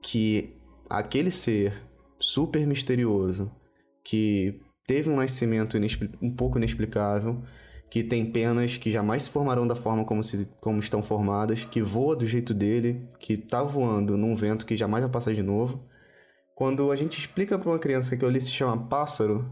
que 0.00 0.56
aquele 0.88 1.30
ser 1.30 1.74
super 2.18 2.66
misterioso, 2.66 3.50
que 4.04 4.60
teve 4.86 5.10
um 5.10 5.16
nascimento 5.16 5.76
um 6.22 6.30
pouco 6.30 6.58
inexplicável, 6.58 7.42
que 7.90 8.04
tem 8.04 8.30
penas 8.30 8.76
que 8.76 8.90
jamais 8.90 9.24
se 9.24 9.30
formarão 9.30 9.66
da 9.66 9.74
forma 9.74 10.04
como, 10.04 10.22
se, 10.22 10.48
como 10.60 10.78
estão 10.78 11.02
formadas, 11.02 11.64
que 11.64 11.80
voa 11.82 12.14
do 12.14 12.26
jeito 12.26 12.52
dele, 12.52 13.08
que 13.18 13.36
tá 13.36 13.62
voando 13.62 14.16
num 14.16 14.36
vento 14.36 14.66
que 14.66 14.76
jamais 14.76 15.02
vai 15.02 15.10
passar 15.10 15.34
de 15.34 15.42
novo. 15.42 15.82
Quando 16.54 16.90
a 16.90 16.96
gente 16.96 17.18
explica 17.18 17.58
para 17.58 17.70
uma 17.70 17.78
criança 17.78 18.16
que 18.16 18.24
ali 18.24 18.40
se 18.40 18.50
chama 18.50 18.88
pássaro, 18.88 19.48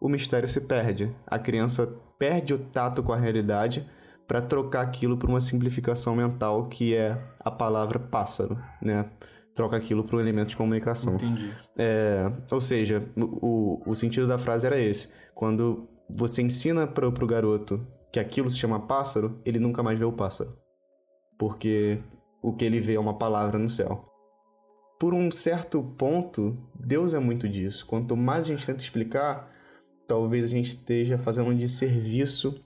o 0.00 0.08
mistério 0.08 0.48
se 0.48 0.60
perde. 0.60 1.14
A 1.26 1.38
criança 1.38 1.86
perde 2.18 2.54
o 2.54 2.58
tato 2.58 3.02
com 3.02 3.12
a 3.12 3.16
realidade 3.16 3.88
para 4.28 4.42
trocar 4.42 4.82
aquilo 4.82 5.16
por 5.16 5.30
uma 5.30 5.40
simplificação 5.40 6.14
mental 6.14 6.68
que 6.68 6.94
é 6.94 7.18
a 7.40 7.50
palavra 7.50 7.98
pássaro, 7.98 8.62
né? 8.80 9.10
Troca 9.54 9.74
aquilo 9.74 10.04
por 10.04 10.16
um 10.16 10.20
elemento 10.20 10.50
de 10.50 10.56
comunicação. 10.56 11.14
Entendi. 11.14 11.50
É, 11.76 12.30
ou 12.52 12.60
seja, 12.60 13.02
o, 13.16 13.82
o 13.84 13.94
sentido 13.94 14.28
da 14.28 14.38
frase 14.38 14.66
era 14.66 14.78
esse. 14.78 15.08
Quando 15.34 15.88
você 16.08 16.42
ensina 16.42 16.86
pro, 16.86 17.10
pro 17.10 17.26
garoto 17.26 17.84
que 18.12 18.20
aquilo 18.20 18.48
se 18.50 18.58
chama 18.58 18.86
pássaro, 18.86 19.40
ele 19.44 19.58
nunca 19.58 19.82
mais 19.82 19.98
vê 19.98 20.04
o 20.04 20.12
pássaro. 20.12 20.56
Porque 21.38 21.98
o 22.42 22.52
que 22.52 22.64
ele 22.64 22.80
vê 22.80 22.94
é 22.94 23.00
uma 23.00 23.18
palavra 23.18 23.58
no 23.58 23.70
céu. 23.70 24.04
Por 25.00 25.14
um 25.14 25.30
certo 25.30 25.82
ponto, 25.82 26.56
Deus 26.78 27.14
é 27.14 27.18
muito 27.18 27.48
disso. 27.48 27.86
Quanto 27.86 28.16
mais 28.16 28.44
a 28.44 28.48
gente 28.48 28.66
tenta 28.66 28.82
explicar, 28.82 29.50
talvez 30.06 30.44
a 30.44 30.48
gente 30.48 30.68
esteja 30.68 31.18
fazendo 31.18 31.50
um 31.50 31.56
desserviço 31.56 32.62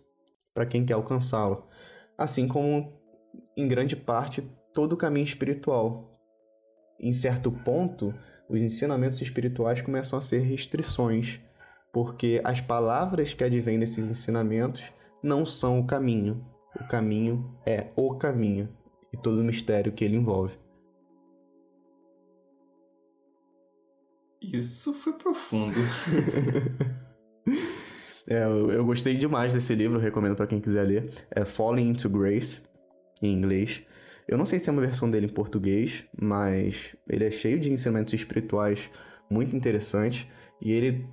para 0.54 0.66
quem 0.66 0.84
quer 0.84 0.94
alcançá-lo. 0.94 1.66
Assim 2.16 2.46
como, 2.46 2.92
em 3.56 3.66
grande 3.66 3.96
parte, 3.96 4.42
todo 4.72 4.92
o 4.92 4.96
caminho 4.96 5.24
espiritual. 5.24 6.18
Em 7.00 7.12
certo 7.12 7.50
ponto, 7.50 8.14
os 8.48 8.62
ensinamentos 8.62 9.20
espirituais 9.20 9.80
começam 9.80 10.18
a 10.18 10.22
ser 10.22 10.40
restrições, 10.40 11.40
porque 11.92 12.40
as 12.44 12.60
palavras 12.60 13.34
que 13.34 13.44
advêm 13.44 13.78
desses 13.78 14.10
ensinamentos 14.10 14.82
não 15.22 15.44
são 15.44 15.80
o 15.80 15.86
caminho. 15.86 16.44
O 16.80 16.88
caminho 16.88 17.54
é 17.66 17.88
o 17.96 18.14
caminho 18.16 18.68
e 19.12 19.16
todo 19.16 19.40
o 19.40 19.44
mistério 19.44 19.92
que 19.92 20.04
ele 20.04 20.16
envolve. 20.16 20.56
Isso 24.40 24.94
foi 24.94 25.12
profundo. 25.12 25.76
É, 28.32 28.46
eu, 28.46 28.82
gostei 28.82 29.14
demais 29.14 29.52
desse 29.52 29.74
livro, 29.74 29.98
recomendo 29.98 30.34
para 30.34 30.46
quem 30.46 30.58
quiser 30.58 30.84
ler. 30.84 31.26
É 31.30 31.44
Falling 31.44 31.90
into 31.90 32.08
Grace, 32.08 32.62
em 33.20 33.30
inglês. 33.30 33.82
Eu 34.26 34.38
não 34.38 34.46
sei 34.46 34.58
se 34.58 34.64
tem 34.64 34.72
uma 34.72 34.80
versão 34.80 35.10
dele 35.10 35.26
em 35.26 35.32
português, 35.32 36.04
mas 36.18 36.96
ele 37.06 37.26
é 37.26 37.30
cheio 37.30 37.60
de 37.60 37.70
ensinamentos 37.70 38.14
espirituais 38.14 38.88
muito 39.30 39.54
interessantes 39.54 40.26
e 40.62 40.72
ele 40.72 41.06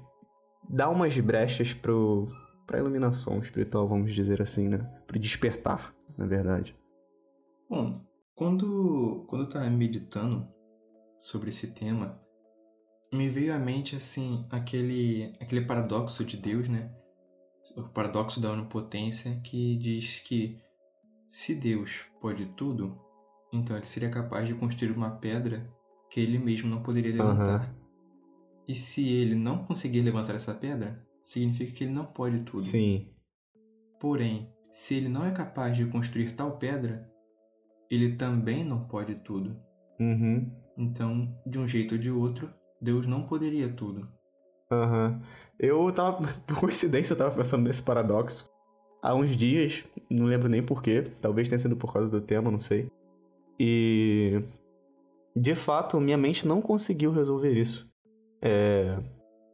dá 0.70 0.90
umas 0.90 1.18
brechas 1.20 1.74
pro 1.74 2.30
para 2.66 2.78
iluminação 2.78 3.40
espiritual, 3.40 3.88
vamos 3.88 4.14
dizer 4.14 4.42
assim, 4.42 4.70
né? 4.70 4.78
Para 5.08 5.18
despertar, 5.18 5.92
na 6.16 6.28
verdade. 6.28 6.78
Bom, 7.68 8.00
quando, 8.36 9.26
quando 9.28 9.46
eu 9.46 9.50
tava 9.50 9.68
meditando 9.72 10.48
sobre 11.20 11.50
esse 11.50 11.74
tema, 11.74 12.22
me 13.12 13.28
veio 13.28 13.56
à 13.56 13.58
mente, 13.58 13.96
assim, 13.96 14.46
aquele, 14.52 15.34
aquele 15.42 15.66
paradoxo 15.66 16.24
de 16.24 16.38
Deus, 16.38 16.70
né? 16.70 16.92
O 17.86 17.90
paradoxo 17.90 18.40
da 18.40 18.52
onipotência 18.52 19.40
que 19.44 19.78
diz 19.78 20.20
que 20.20 20.58
se 21.28 21.56
Deus 21.56 22.06
pode 22.20 22.46
tudo, 22.48 22.98
então 23.54 23.76
ele 23.76 23.86
seria 23.86 24.10
capaz 24.10 24.48
de 24.48 24.54
construir 24.54 24.92
uma 24.92 25.12
pedra 25.12 25.72
que 26.10 26.20
ele 26.20 26.38
mesmo 26.38 26.70
não 26.70 26.82
poderia 26.82 27.12
levantar. 27.12 27.62
Aham. 27.62 27.76
E 28.68 28.76
se 28.76 29.08
ele 29.08 29.36
não 29.36 29.64
conseguir 29.64 30.02
levantar 30.02 30.36
essa 30.36 30.54
pedra, 30.54 31.04
significa 31.24 31.72
que 31.72 31.84
ele 31.84 31.94
não 31.94 32.06
pode 32.06 32.42
tudo. 32.42 32.62
Sim. 32.62 33.12
Porém, 34.00 34.52
se 34.72 34.96
ele 34.96 35.10
não 35.10 35.26
é 35.26 35.32
capaz 35.32 35.76
de 35.76 35.86
construir 35.86 36.36
tal 36.36 36.58
pedra, 36.58 37.12
ele 37.90 38.16
também 38.16 38.64
não 38.64 38.88
pode 38.88 39.16
tudo. 39.16 39.60
Uhum. 40.00 40.52
Então, 40.78 41.36
de 41.46 41.60
um 41.60 41.68
jeito 41.68 41.96
ou 41.96 42.02
de 42.02 42.12
outro, 42.12 42.54
Deus 42.82 43.08
não 43.08 43.26
poderia 43.26 43.74
tudo. 43.74 44.08
Aham. 44.72 45.22
Eu 45.60 45.92
tava, 45.92 46.20
por 46.48 46.60
coincidência, 46.60 47.14
eu 47.14 47.18
tava 47.18 47.36
pensando 47.36 47.64
nesse 47.64 47.84
paradoxo 47.84 48.50
há 49.02 49.14
uns 49.16 49.36
dias, 49.36 49.84
não 50.10 50.26
lembro 50.26 50.50
nem 50.50 50.64
porquê, 50.64 51.04
talvez 51.22 51.48
tenha 51.48 51.60
sido 51.60 51.76
por 51.76 51.92
causa 51.92 52.12
do 52.12 52.22
tema, 52.22 52.52
não 52.52 52.60
sei. 52.60 52.92
E 53.60 54.42
de 55.36 55.56
fato, 55.56 56.00
minha 56.00 56.18
mente 56.18 56.48
não 56.48 56.62
conseguiu 56.62 57.12
resolver 57.12 57.54
isso. 57.54 57.90
É, 58.42 58.98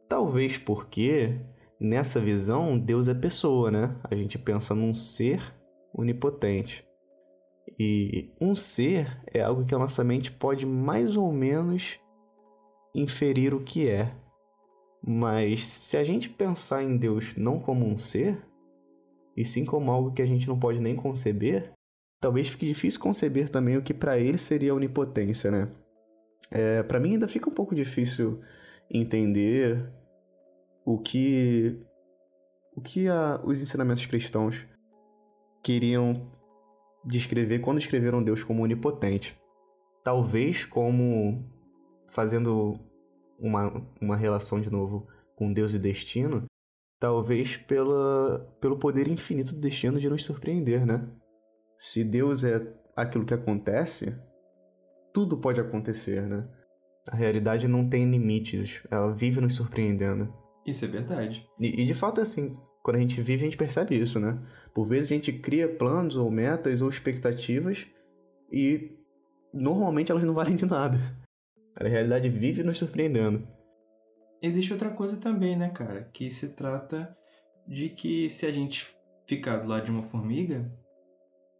talvez 0.08 0.58
porque 0.58 1.38
nessa 1.80 2.20
visão 2.20 2.78
Deus 2.78 3.08
é 3.08 3.14
pessoa, 3.14 3.70
né? 3.70 3.96
A 4.04 4.14
gente 4.14 4.38
pensa 4.38 4.74
num 4.74 4.94
ser 4.94 5.40
onipotente. 5.94 6.84
E 7.78 8.30
um 8.40 8.54
ser 8.56 9.20
é 9.32 9.42
algo 9.42 9.64
que 9.64 9.74
a 9.74 9.78
nossa 9.78 10.02
mente 10.02 10.30
pode 10.30 10.64
mais 10.64 11.16
ou 11.16 11.32
menos 11.32 11.98
inferir 12.94 13.52
o 13.52 13.60
que 13.62 13.88
é. 13.88 14.12
Mas 15.06 15.64
se 15.64 15.96
a 15.96 16.02
gente 16.02 16.28
pensar 16.28 16.82
em 16.82 16.96
Deus 16.96 17.36
não 17.36 17.60
como 17.60 17.86
um 17.86 17.96
ser, 17.96 18.44
e 19.36 19.44
sim 19.44 19.64
como 19.64 19.92
algo 19.92 20.12
que 20.12 20.20
a 20.20 20.26
gente 20.26 20.48
não 20.48 20.58
pode 20.58 20.80
nem 20.80 20.96
conceber, 20.96 21.72
talvez 22.20 22.48
fique 22.48 22.66
difícil 22.66 22.98
conceber 22.98 23.48
também 23.48 23.76
o 23.76 23.82
que 23.82 23.94
para 23.94 24.18
ele 24.18 24.36
seria 24.36 24.72
a 24.72 24.74
onipotência, 24.74 25.50
né? 25.50 25.68
É, 26.50 26.82
para 26.82 26.98
mim 26.98 27.12
ainda 27.12 27.28
fica 27.28 27.48
um 27.48 27.54
pouco 27.54 27.74
difícil 27.74 28.40
entender 28.90 29.88
o 30.84 30.98
que 30.98 31.80
o 32.74 32.80
que 32.80 33.08
a, 33.08 33.40
os 33.44 33.62
ensinamentos 33.62 34.04
cristãos 34.06 34.66
queriam 35.62 36.30
descrever 37.04 37.60
quando 37.60 37.78
escreveram 37.78 38.22
Deus 38.22 38.42
como 38.42 38.62
onipotente. 38.62 39.38
Talvez 40.02 40.64
como 40.64 41.44
fazendo 42.08 42.78
uma, 43.38 43.86
uma 44.00 44.16
relação 44.16 44.60
de 44.60 44.70
novo 44.70 45.06
com 45.36 45.52
Deus 45.52 45.74
e 45.74 45.78
destino, 45.78 46.44
talvez 46.98 47.56
pela, 47.56 48.40
pelo 48.60 48.78
poder 48.78 49.08
infinito 49.08 49.54
do 49.54 49.60
destino 49.60 50.00
de 50.00 50.08
nos 50.08 50.24
surpreender, 50.24 50.86
né? 50.86 51.08
Se 51.76 52.02
Deus 52.02 52.42
é 52.42 52.74
aquilo 52.96 53.26
que 53.26 53.34
acontece, 53.34 54.16
tudo 55.12 55.36
pode 55.36 55.60
acontecer, 55.60 56.22
né? 56.22 56.48
A 57.10 57.16
realidade 57.16 57.68
não 57.68 57.88
tem 57.88 58.10
limites, 58.10 58.82
ela 58.90 59.14
vive 59.14 59.40
nos 59.40 59.54
surpreendendo. 59.54 60.32
Isso 60.66 60.84
é 60.84 60.88
verdade. 60.88 61.48
E, 61.60 61.82
e, 61.82 61.86
de 61.86 61.94
fato 61.94 62.18
é 62.18 62.22
assim, 62.22 62.56
quando 62.82 62.96
a 62.96 63.00
gente 63.00 63.20
vive, 63.20 63.42
a 63.42 63.44
gente 63.44 63.56
percebe 63.56 63.96
isso, 63.96 64.18
né? 64.18 64.42
Por 64.74 64.86
vezes 64.86 65.12
a 65.12 65.14
gente 65.14 65.32
cria 65.32 65.68
planos 65.68 66.16
ou 66.16 66.30
metas 66.30 66.80
ou 66.80 66.88
expectativas 66.88 67.86
e 68.50 68.96
normalmente 69.52 70.10
elas 70.10 70.24
não 70.24 70.34
valem 70.34 70.56
de 70.56 70.66
nada. 70.66 70.98
A 71.78 71.86
realidade 71.86 72.28
vive 72.28 72.62
nos 72.62 72.78
surpreendendo. 72.78 73.46
Existe 74.42 74.72
outra 74.72 74.90
coisa 74.90 75.16
também, 75.16 75.56
né, 75.56 75.68
cara? 75.68 76.04
Que 76.12 76.30
se 76.30 76.54
trata 76.54 77.16
de 77.66 77.88
que 77.88 78.30
se 78.30 78.46
a 78.46 78.50
gente 78.50 78.96
ficar 79.26 79.58
do 79.58 79.68
lado 79.68 79.84
de 79.84 79.90
uma 79.90 80.02
formiga, 80.02 80.70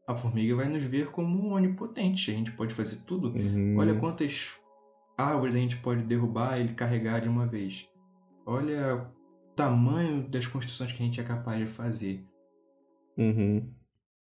a 0.06 0.14
formiga 0.14 0.54
vai 0.54 0.68
nos 0.68 0.84
ver 0.84 1.10
como 1.10 1.54
onipotente. 1.54 2.30
A 2.30 2.34
gente 2.34 2.52
pode 2.52 2.72
fazer 2.72 2.98
tudo. 3.06 3.30
Uhum. 3.36 3.76
Olha 3.78 3.94
quantas 3.94 4.54
árvores 5.18 5.54
a 5.54 5.58
gente 5.58 5.76
pode 5.78 6.02
derrubar 6.02 6.60
e 6.60 6.72
carregar 6.72 7.20
de 7.20 7.28
uma 7.28 7.46
vez. 7.46 7.88
Olha 8.46 8.96
o 8.96 9.54
tamanho 9.54 10.28
das 10.28 10.46
construções 10.46 10.92
que 10.92 11.02
a 11.02 11.06
gente 11.06 11.20
é 11.20 11.24
capaz 11.24 11.58
de 11.58 11.66
fazer. 11.66 12.24
Uhum. 13.18 13.68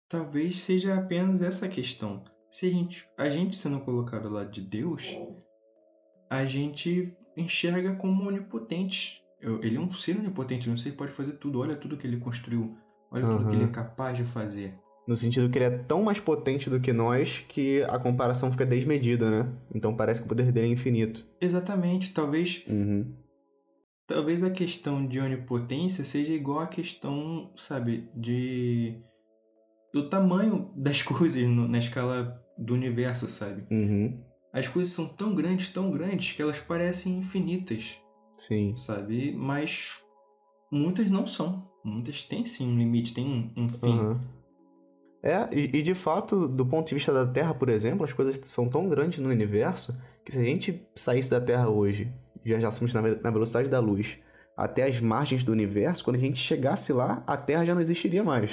Talvez 0.09 0.61
seja 0.61 0.95
apenas 0.95 1.43
essa 1.43 1.69
questão. 1.69 2.25
Se 2.50 2.66
a 2.66 2.71
gente, 2.71 3.09
a 3.19 3.28
gente 3.28 3.57
sendo 3.57 3.81
colocado 3.81 4.28
ao 4.28 4.35
lado 4.35 4.50
de 4.50 4.62
Deus, 4.62 5.14
a 6.28 6.45
gente 6.45 7.14
enxerga 7.37 7.95
como 7.95 8.26
onipotente. 8.26 9.23
Ele 9.40 9.76
é 9.76 9.80
um 9.80 9.92
ser 9.92 10.18
onipotente, 10.18 10.68
não 10.68 10.76
sei 10.76 10.92
se 10.92 10.99
pode 10.99 11.12
fazer 11.12 11.33
tudo. 11.33 11.61
Olha 11.61 11.76
tudo 11.76 11.97
que 11.97 12.06
ele 12.06 12.16
construiu. 12.16 12.76
Olha 13.11 13.26
uhum. 13.26 13.37
tudo 13.38 13.49
que 13.49 13.56
ele 13.56 13.64
é 13.64 13.68
capaz 13.68 14.16
de 14.16 14.25
fazer. 14.25 14.75
No 15.06 15.16
sentido 15.16 15.49
que 15.49 15.56
ele 15.59 15.66
é 15.66 15.71
tão 15.71 16.02
mais 16.02 16.18
potente 16.18 16.68
do 16.68 16.80
que 16.80 16.92
nós 16.92 17.45
que 17.49 17.83
a 17.85 17.99
comparação 17.99 18.50
fica 18.50 18.66
desmedida, 18.66 19.30
né? 19.30 19.52
Então 19.73 19.95
parece 19.95 20.21
que 20.21 20.26
o 20.26 20.28
poder 20.28 20.50
dele 20.50 20.66
é 20.66 20.71
infinito. 20.71 21.25
Exatamente. 21.40 22.12
Talvez. 22.12 22.64
Uhum. 22.66 23.14
Talvez 24.06 24.42
a 24.42 24.50
questão 24.50 25.06
de 25.06 25.21
onipotência 25.21 26.04
seja 26.04 26.33
igual 26.33 26.61
à 26.61 26.66
questão, 26.66 27.52
sabe, 27.54 28.09
de. 28.14 29.00
do 29.92 30.09
tamanho 30.09 30.73
das 30.76 31.02
coisas 31.04 31.42
no, 31.45 31.68
na 31.68 31.78
escala 31.78 32.42
do 32.59 32.75
universo, 32.75 33.28
sabe? 33.28 33.64
Uhum. 33.71 34.21
As 34.53 34.69
coisas 34.69 34.93
são 34.93 35.09
tão 35.09 35.35
grandes, 35.35 35.69
tão 35.69 35.91
grandes, 35.91 36.33
que 36.33 36.43
elas 36.43 36.59
parecem 36.59 37.19
infinitas. 37.19 38.00
Sim. 38.38 38.75
Sabe? 38.76 39.33
Mas 39.33 40.03
muitas 40.71 41.11
não 41.11 41.26
são. 41.26 41.69
Muitas 41.85 42.23
têm 42.23 42.45
sim 42.47 42.73
um 42.73 42.79
limite, 42.79 43.15
têm 43.15 43.53
um, 43.57 43.65
um 43.65 43.69
fim. 43.69 43.99
Uhum. 43.99 44.21
É, 45.23 45.49
e, 45.53 45.79
e, 45.79 45.83
de 45.83 45.95
fato, 45.95 46.47
do 46.47 46.65
ponto 46.65 46.88
de 46.88 46.95
vista 46.95 47.12
da 47.12 47.26
Terra, 47.26 47.55
por 47.55 47.69
exemplo, 47.69 48.05
as 48.05 48.12
coisas 48.12 48.38
são 48.47 48.69
tão 48.69 48.88
grandes 48.88 49.19
no 49.19 49.29
universo 49.29 49.97
que 50.25 50.33
se 50.33 50.38
a 50.38 50.45
gente 50.45 50.87
saísse 50.95 51.31
da 51.31 51.41
Terra 51.41 51.69
hoje, 51.69 52.12
viajássemos 52.45 52.93
na, 52.93 53.03
na 53.03 53.31
velocidade 53.31 53.69
da 53.69 53.81
luz 53.81 54.19
até 54.57 54.85
as 54.85 55.00
margens 55.00 55.45
do 55.45 55.53
universo, 55.53 56.03
quando 56.03 56.17
a 56.17 56.21
gente 56.21 56.38
chegasse 56.38 56.93
lá, 56.93 57.23
a 57.26 57.37
Terra 57.37 57.65
já 57.65 57.75
não 57.75 57.81
existiria 57.81 58.25
mais. 58.25 58.53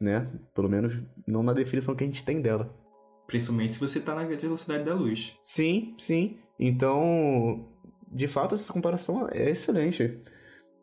Né? 0.00 0.28
Pelo 0.54 0.68
menos 0.68 1.00
não 1.26 1.42
na 1.42 1.52
definição 1.52 1.94
que 1.94 2.02
a 2.02 2.06
gente 2.06 2.24
tem 2.24 2.40
dela. 2.40 2.74
Principalmente 3.26 3.74
se 3.74 3.80
você 3.80 3.98
está 3.98 4.14
na 4.14 4.24
velocidade 4.24 4.84
da 4.84 4.94
luz. 4.94 5.36
Sim, 5.42 5.94
sim. 5.98 6.38
Então, 6.58 7.68
de 8.10 8.28
fato, 8.28 8.54
essa 8.54 8.72
comparação 8.72 9.28
é 9.30 9.50
excelente. 9.50 10.22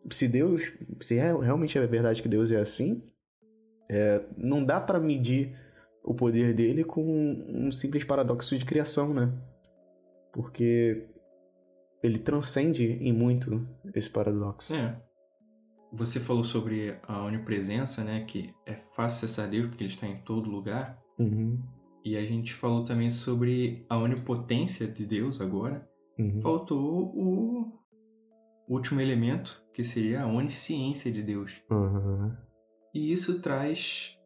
Se 0.10 0.28
Deus, 0.28 0.74
se 1.00 1.18
é, 1.18 1.34
realmente 1.38 1.78
é 1.78 1.86
verdade 1.86 2.22
que 2.22 2.28
Deus 2.28 2.52
é 2.52 2.60
assim, 2.60 3.04
é, 3.90 4.26
não 4.38 4.64
dá 4.64 4.82
para 4.82 5.00
medir 5.00 5.56
o 6.04 6.14
poder 6.14 6.54
dele 6.54 6.84
com 6.84 7.04
um 7.48 7.72
simples 7.72 8.04
paradoxo 8.04 8.58
de 8.58 8.66
criação, 8.66 9.14
né? 9.14 9.32
Porque 10.34 11.08
ele 12.02 12.18
transcende 12.18 12.86
em 12.86 13.14
muito 13.14 13.68
esse 13.94 14.10
paradoxo. 14.10 14.74
É. 14.74 15.00
Você 15.94 16.20
falou 16.20 16.44
sobre 16.44 16.98
a 17.04 17.24
onipresença, 17.24 18.04
né? 18.04 18.24
Que 18.26 18.54
é 18.66 18.74
fácil 18.74 19.26
acessar 19.26 19.50
Deus 19.50 19.68
porque 19.68 19.84
ele 19.84 19.92
está 19.92 20.08
em 20.08 20.18
todo 20.22 20.50
lugar. 20.50 21.00
Uhum. 21.20 21.62
E 22.04 22.18
a 22.18 22.24
gente 22.24 22.54
falou 22.54 22.84
também 22.84 23.10
sobre 23.10 23.86
a 23.90 23.98
onipotência 23.98 24.88
de 24.88 25.06
Deus 25.06 25.40
agora. 25.40 25.88
Uhum. 26.18 26.42
Faltou 26.42 27.14
o 27.16 27.80
último 28.68 29.00
elemento, 29.02 29.64
que 29.74 29.84
seria 29.84 30.24
a 30.24 30.28
onisciência 30.28 31.12
de 31.12 31.22
Deus. 31.22 31.62
Uhum. 31.70 32.36
E 32.94 33.12
isso 33.12 33.40
traz 33.40 34.18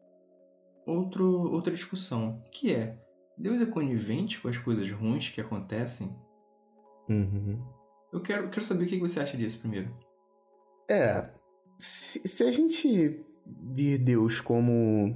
outro, 0.86 1.52
outra 1.52 1.72
discussão, 1.72 2.40
que 2.52 2.72
é, 2.72 2.98
Deus 3.36 3.60
é 3.60 3.66
conivente 3.66 4.40
com 4.40 4.48
as 4.48 4.56
coisas 4.56 4.90
ruins 4.90 5.28
que 5.28 5.40
acontecem? 5.40 6.16
Uhum. 7.08 7.62
Eu 8.12 8.22
quero, 8.22 8.48
quero 8.48 8.64
saber 8.64 8.84
o 8.84 8.88
que 8.88 8.98
você 8.98 9.20
acha 9.20 9.36
disso 9.36 9.60
primeiro. 9.60 9.94
É, 10.88 11.30
se, 11.78 12.26
se 12.26 12.42
a 12.44 12.50
gente 12.50 13.24
vir 13.46 13.98
Deus 13.98 14.40
como 14.40 15.14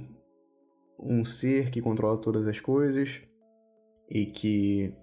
um 1.01 1.25
ser 1.25 1.71
que 1.71 1.81
controla 1.81 2.17
todas 2.17 2.47
as 2.47 2.59
coisas 2.59 3.21
e 4.09 4.25
que 4.25 4.93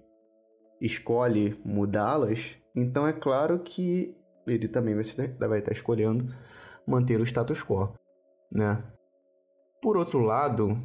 escolhe 0.79 1.59
mudá-las, 1.65 2.57
então 2.75 3.07
é 3.07 3.13
claro 3.13 3.59
que 3.59 4.15
ele 4.47 4.67
também 4.67 4.95
vai, 4.95 5.03
ser, 5.03 5.37
vai 5.37 5.59
estar 5.59 5.73
escolhendo 5.73 6.33
manter 6.87 7.19
o 7.19 7.25
status 7.25 7.61
quo, 7.61 7.93
né? 8.51 8.83
Por 9.81 9.97
outro 9.97 10.19
lado, 10.19 10.77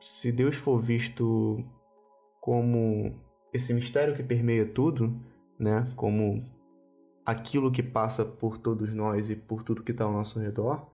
se 0.00 0.30
Deus 0.30 0.56
for 0.56 0.80
visto 0.80 1.64
como 2.40 3.14
esse 3.52 3.74
mistério 3.74 4.14
que 4.14 4.22
permeia 4.22 4.66
tudo, 4.66 5.14
né? 5.58 5.90
Como 5.96 6.44
aquilo 7.24 7.70
que 7.70 7.82
passa 7.82 8.24
por 8.24 8.58
todos 8.58 8.92
nós 8.92 9.30
e 9.30 9.36
por 9.36 9.62
tudo 9.62 9.82
que 9.82 9.92
está 9.92 10.04
ao 10.04 10.12
nosso 10.12 10.38
redor. 10.38 10.90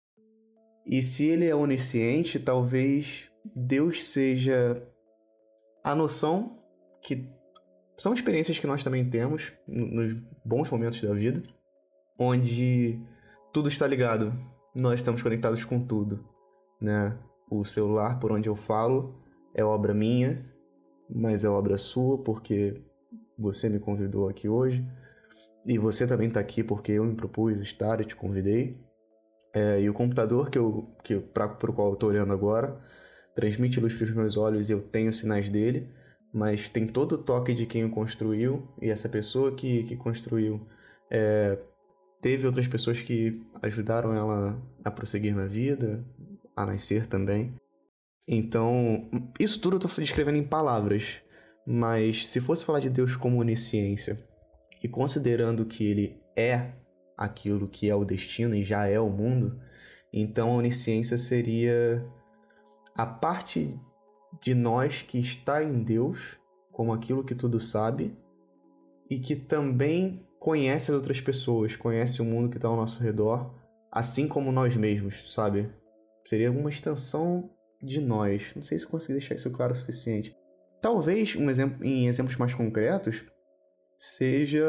E 0.85 1.03
se 1.03 1.29
ele 1.29 1.47
é 1.47 1.55
onisciente, 1.55 2.39
talvez 2.39 3.31
Deus 3.55 4.05
seja 4.05 4.83
a 5.83 5.95
noção 5.95 6.59
que 7.03 7.29
são 7.97 8.13
experiências 8.13 8.59
que 8.59 8.67
nós 8.67 8.83
também 8.83 9.09
temos 9.09 9.53
nos 9.67 10.15
bons 10.45 10.71
momentos 10.71 11.01
da 11.01 11.15
vida, 11.15 11.43
onde 12.19 13.01
tudo 13.53 13.69
está 13.69 13.87
ligado, 13.87 14.33
nós 14.75 15.01
estamos 15.01 15.23
conectados 15.23 15.65
com 15.65 15.81
tudo, 15.81 16.25
né? 16.81 17.17
O 17.51 17.65
celular 17.65 18.19
por 18.19 18.33
onde 18.33 18.49
eu 18.49 18.57
falo 18.57 19.15
é 19.55 19.65
obra 19.65 19.95
minha, 19.95 20.45
mas 21.09 21.45
é 21.45 21.49
obra 21.49 21.79
sua 21.79 22.19
porque 22.19 22.83
você 23.39 23.69
me 23.69 23.79
convidou 23.79 24.29
aqui 24.29 24.49
hoje 24.49 24.87
e 25.65 25.79
você 25.79 26.07
também 26.07 26.29
está 26.29 26.41
aqui 26.41 26.63
porque 26.63 26.93
eu 26.93 27.05
me 27.05 27.15
propus 27.15 27.59
estar 27.61 28.01
e 28.01 28.05
te 28.05 28.15
convidei. 28.15 28.79
É, 29.55 29.81
e 29.81 29.89
o 29.89 29.95
computador 29.95 30.51
que 30.51 30.59
eu, 30.59 30.91
que 31.03 31.19
para 31.19 31.47
o 31.47 31.73
qual 31.73 31.89
eu 31.89 31.95
estou 31.95 32.11
olhando 32.11 32.33
agora 32.33 32.79
transmite 33.37 33.79
luz 33.79 33.95
para 33.95 34.05
os 34.05 34.15
meus 34.15 34.37
olhos 34.37 34.69
e 34.69 34.73
eu 34.73 34.81
tenho 34.81 35.13
sinais 35.13 35.51
dele, 35.51 35.89
mas 36.33 36.69
tem 36.69 36.87
todo 36.87 37.13
o 37.13 37.19
toque 37.19 37.55
de 37.55 37.67
quem 37.67 37.85
o 37.85 37.91
construiu 37.91 38.67
e 38.81 38.89
essa 38.89 39.09
pessoa 39.09 39.55
que, 39.55 39.85
que 39.85 39.95
construiu 39.95 40.67
é, 41.11 41.59
teve 42.21 42.47
outras 42.47 42.67
pessoas 42.67 43.03
que 43.03 43.41
ajudaram 43.63 44.15
ela 44.15 44.61
a 44.83 44.91
prosseguir 44.91 45.37
na 45.37 45.47
vida, 45.47 46.05
a 46.57 46.65
nascer 46.65 47.07
também. 47.07 47.55
Então, 48.27 49.09
isso 49.39 49.61
tudo 49.61 49.75
eu 49.77 49.87
estou 49.87 50.03
descrevendo 50.03 50.39
em 50.39 50.45
palavras, 50.45 51.19
mas 51.67 52.27
se 52.27 52.41
fosse 52.41 52.65
falar 52.65 52.81
de 52.81 52.91
Deus 52.91 53.15
como 53.17 53.39
onisciência 53.39 54.19
e 54.83 54.89
considerando 54.89 55.67
que 55.67 55.85
ele 55.85 56.21
é 56.35 56.73
aquilo 57.17 57.69
que 57.69 57.89
é 57.89 57.95
o 57.95 58.05
destino 58.05 58.55
e 58.55 58.65
já 58.65 58.87
é 58.87 58.99
o 58.99 59.11
mundo, 59.11 59.61
então 60.13 60.51
a 60.51 60.57
onisciência 60.57 61.19
seria 61.19 62.05
a 62.97 63.07
parte 63.07 63.79
de 64.41 64.55
nós 64.55 65.03
que 65.03 65.19
está 65.19 65.63
em 65.63 65.83
Deus, 65.83 66.39
como 66.73 66.93
aquilo 66.93 67.25
que 67.25 67.35
tudo 67.35 67.61
sabe, 67.61 68.17
e 69.11 69.19
que 69.19 69.37
também 69.37 70.27
conhece 70.39 70.91
as 70.91 70.97
outras 70.97 71.21
pessoas, 71.21 71.77
conhece 71.77 72.23
o 72.23 72.25
mundo 72.25 72.49
que 72.49 72.57
está 72.57 72.69
ao 72.69 72.77
nosso 72.77 73.03
redor, 73.03 73.53
assim 73.91 74.29
como 74.29 74.53
nós 74.53 74.77
mesmos, 74.77 75.33
sabe? 75.33 75.71
Seria 76.25 76.51
uma 76.51 76.71
extensão 76.71 77.51
de 77.83 78.01
nós. 78.01 78.53
Não 78.55 78.63
sei 78.63 78.79
se 78.79 78.87
consegui 78.87 79.15
deixar 79.15 79.35
isso 79.35 79.51
claro 79.51 79.73
o 79.73 79.77
suficiente. 79.77 80.37
Talvez, 80.81 81.37
um 81.37 81.51
exemplo, 81.51 81.85
em 81.85 82.07
exemplos 82.07 82.37
mais 82.37 82.55
concretos, 82.55 83.25
seja 83.99 84.67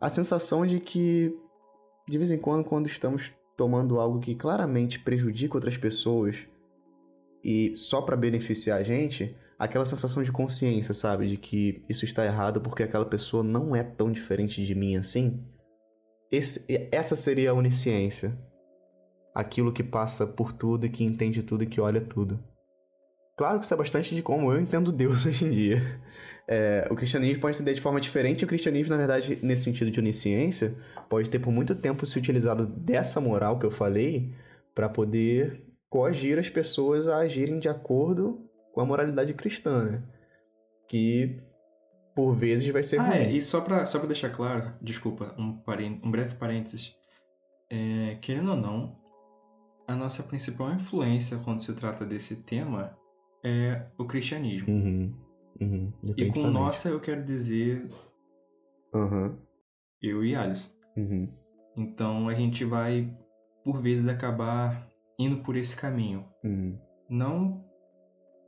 a 0.00 0.08
sensação 0.08 0.66
de 0.66 0.80
que, 0.80 1.34
de 2.08 2.18
vez 2.18 2.30
em 2.30 2.38
quando, 2.38 2.64
quando 2.64 2.86
estamos 2.86 3.32
tomando 3.56 3.98
algo 3.98 4.20
que 4.20 4.34
claramente 4.34 5.00
prejudica 5.00 5.56
outras 5.56 5.76
pessoas, 5.76 6.46
e 7.42 7.74
só 7.76 8.02
para 8.02 8.16
beneficiar 8.16 8.78
a 8.78 8.82
gente, 8.82 9.36
aquela 9.58 9.84
sensação 9.84 10.22
de 10.22 10.32
consciência, 10.32 10.94
sabe? 10.94 11.26
De 11.26 11.36
que 11.36 11.84
isso 11.88 12.04
está 12.04 12.24
errado 12.24 12.60
porque 12.60 12.82
aquela 12.82 13.06
pessoa 13.06 13.42
não 13.42 13.74
é 13.74 13.82
tão 13.82 14.10
diferente 14.10 14.64
de 14.64 14.74
mim 14.74 14.96
assim. 14.96 15.44
Esse, 16.30 16.64
essa 16.92 17.16
seria 17.16 17.50
a 17.50 17.54
onisciência. 17.54 18.36
aquilo 19.34 19.72
que 19.72 19.84
passa 19.84 20.26
por 20.26 20.52
tudo 20.52 20.86
e 20.86 20.90
que 20.90 21.04
entende 21.04 21.42
tudo 21.42 21.62
e 21.64 21.66
que 21.66 21.80
olha 21.80 22.00
tudo. 22.00 22.42
Claro 23.36 23.60
que 23.60 23.64
isso 23.64 23.74
é 23.74 23.76
bastante 23.76 24.16
de 24.16 24.20
como 24.20 24.52
eu 24.52 24.60
entendo 24.60 24.90
Deus 24.90 25.24
hoje 25.26 25.44
em 25.46 25.50
dia. 25.50 25.80
É, 26.48 26.88
o 26.90 26.96
cristianismo 26.96 27.40
pode 27.40 27.56
entender 27.56 27.74
de 27.74 27.80
forma 27.80 28.00
diferente. 28.00 28.44
O 28.44 28.48
cristianismo, 28.48 28.90
na 28.90 28.96
verdade, 28.96 29.38
nesse 29.42 29.64
sentido 29.64 29.92
de 29.92 30.00
onisciência, 30.00 30.74
pode 31.08 31.30
ter 31.30 31.38
por 31.38 31.52
muito 31.52 31.74
tempo 31.74 32.04
se 32.04 32.18
utilizado 32.18 32.66
dessa 32.66 33.20
moral 33.20 33.58
que 33.58 33.66
eu 33.66 33.70
falei 33.70 34.34
para 34.74 34.88
poder 34.88 35.67
coagir 35.88 36.38
as 36.38 36.48
pessoas 36.48 37.08
a 37.08 37.18
agirem 37.18 37.58
de 37.58 37.68
acordo 37.68 38.48
com 38.72 38.80
a 38.80 38.86
moralidade 38.86 39.32
cristã, 39.34 39.84
né? 39.84 40.02
Que 40.88 41.40
por 42.14 42.34
vezes 42.34 42.68
vai 42.68 42.82
ser 42.82 42.98
ah, 42.98 43.04
ruim. 43.04 43.16
É, 43.16 43.30
e 43.30 43.40
só 43.40 43.60
pra, 43.60 43.86
só 43.86 43.98
pra 43.98 44.08
deixar 44.08 44.30
claro, 44.30 44.74
desculpa, 44.82 45.34
um, 45.38 45.60
um 46.02 46.10
breve 46.10 46.34
parênteses. 46.34 46.96
É, 47.70 48.16
querendo 48.20 48.50
ou 48.50 48.56
não, 48.56 48.98
a 49.86 49.94
nossa 49.94 50.22
principal 50.22 50.72
influência 50.72 51.38
quando 51.38 51.60
se 51.60 51.74
trata 51.74 52.04
desse 52.04 52.42
tema 52.42 52.96
é 53.44 53.86
o 53.96 54.04
cristianismo. 54.04 54.68
Uhum, 54.68 55.14
uhum, 55.60 55.92
e 56.16 56.26
com 56.32 56.48
nossa 56.48 56.88
eu 56.88 56.98
quero 56.98 57.24
dizer 57.24 57.88
uhum. 58.94 59.38
eu 60.02 60.24
e 60.24 60.34
Alisson. 60.34 60.74
Uhum. 60.96 61.28
Então 61.76 62.28
a 62.28 62.34
gente 62.34 62.64
vai, 62.64 63.16
por 63.64 63.76
vezes, 63.80 64.08
acabar 64.08 64.87
indo 65.18 65.38
por 65.38 65.56
esse 65.56 65.76
caminho. 65.76 66.24
Uhum. 66.44 66.78
Não 67.08 67.64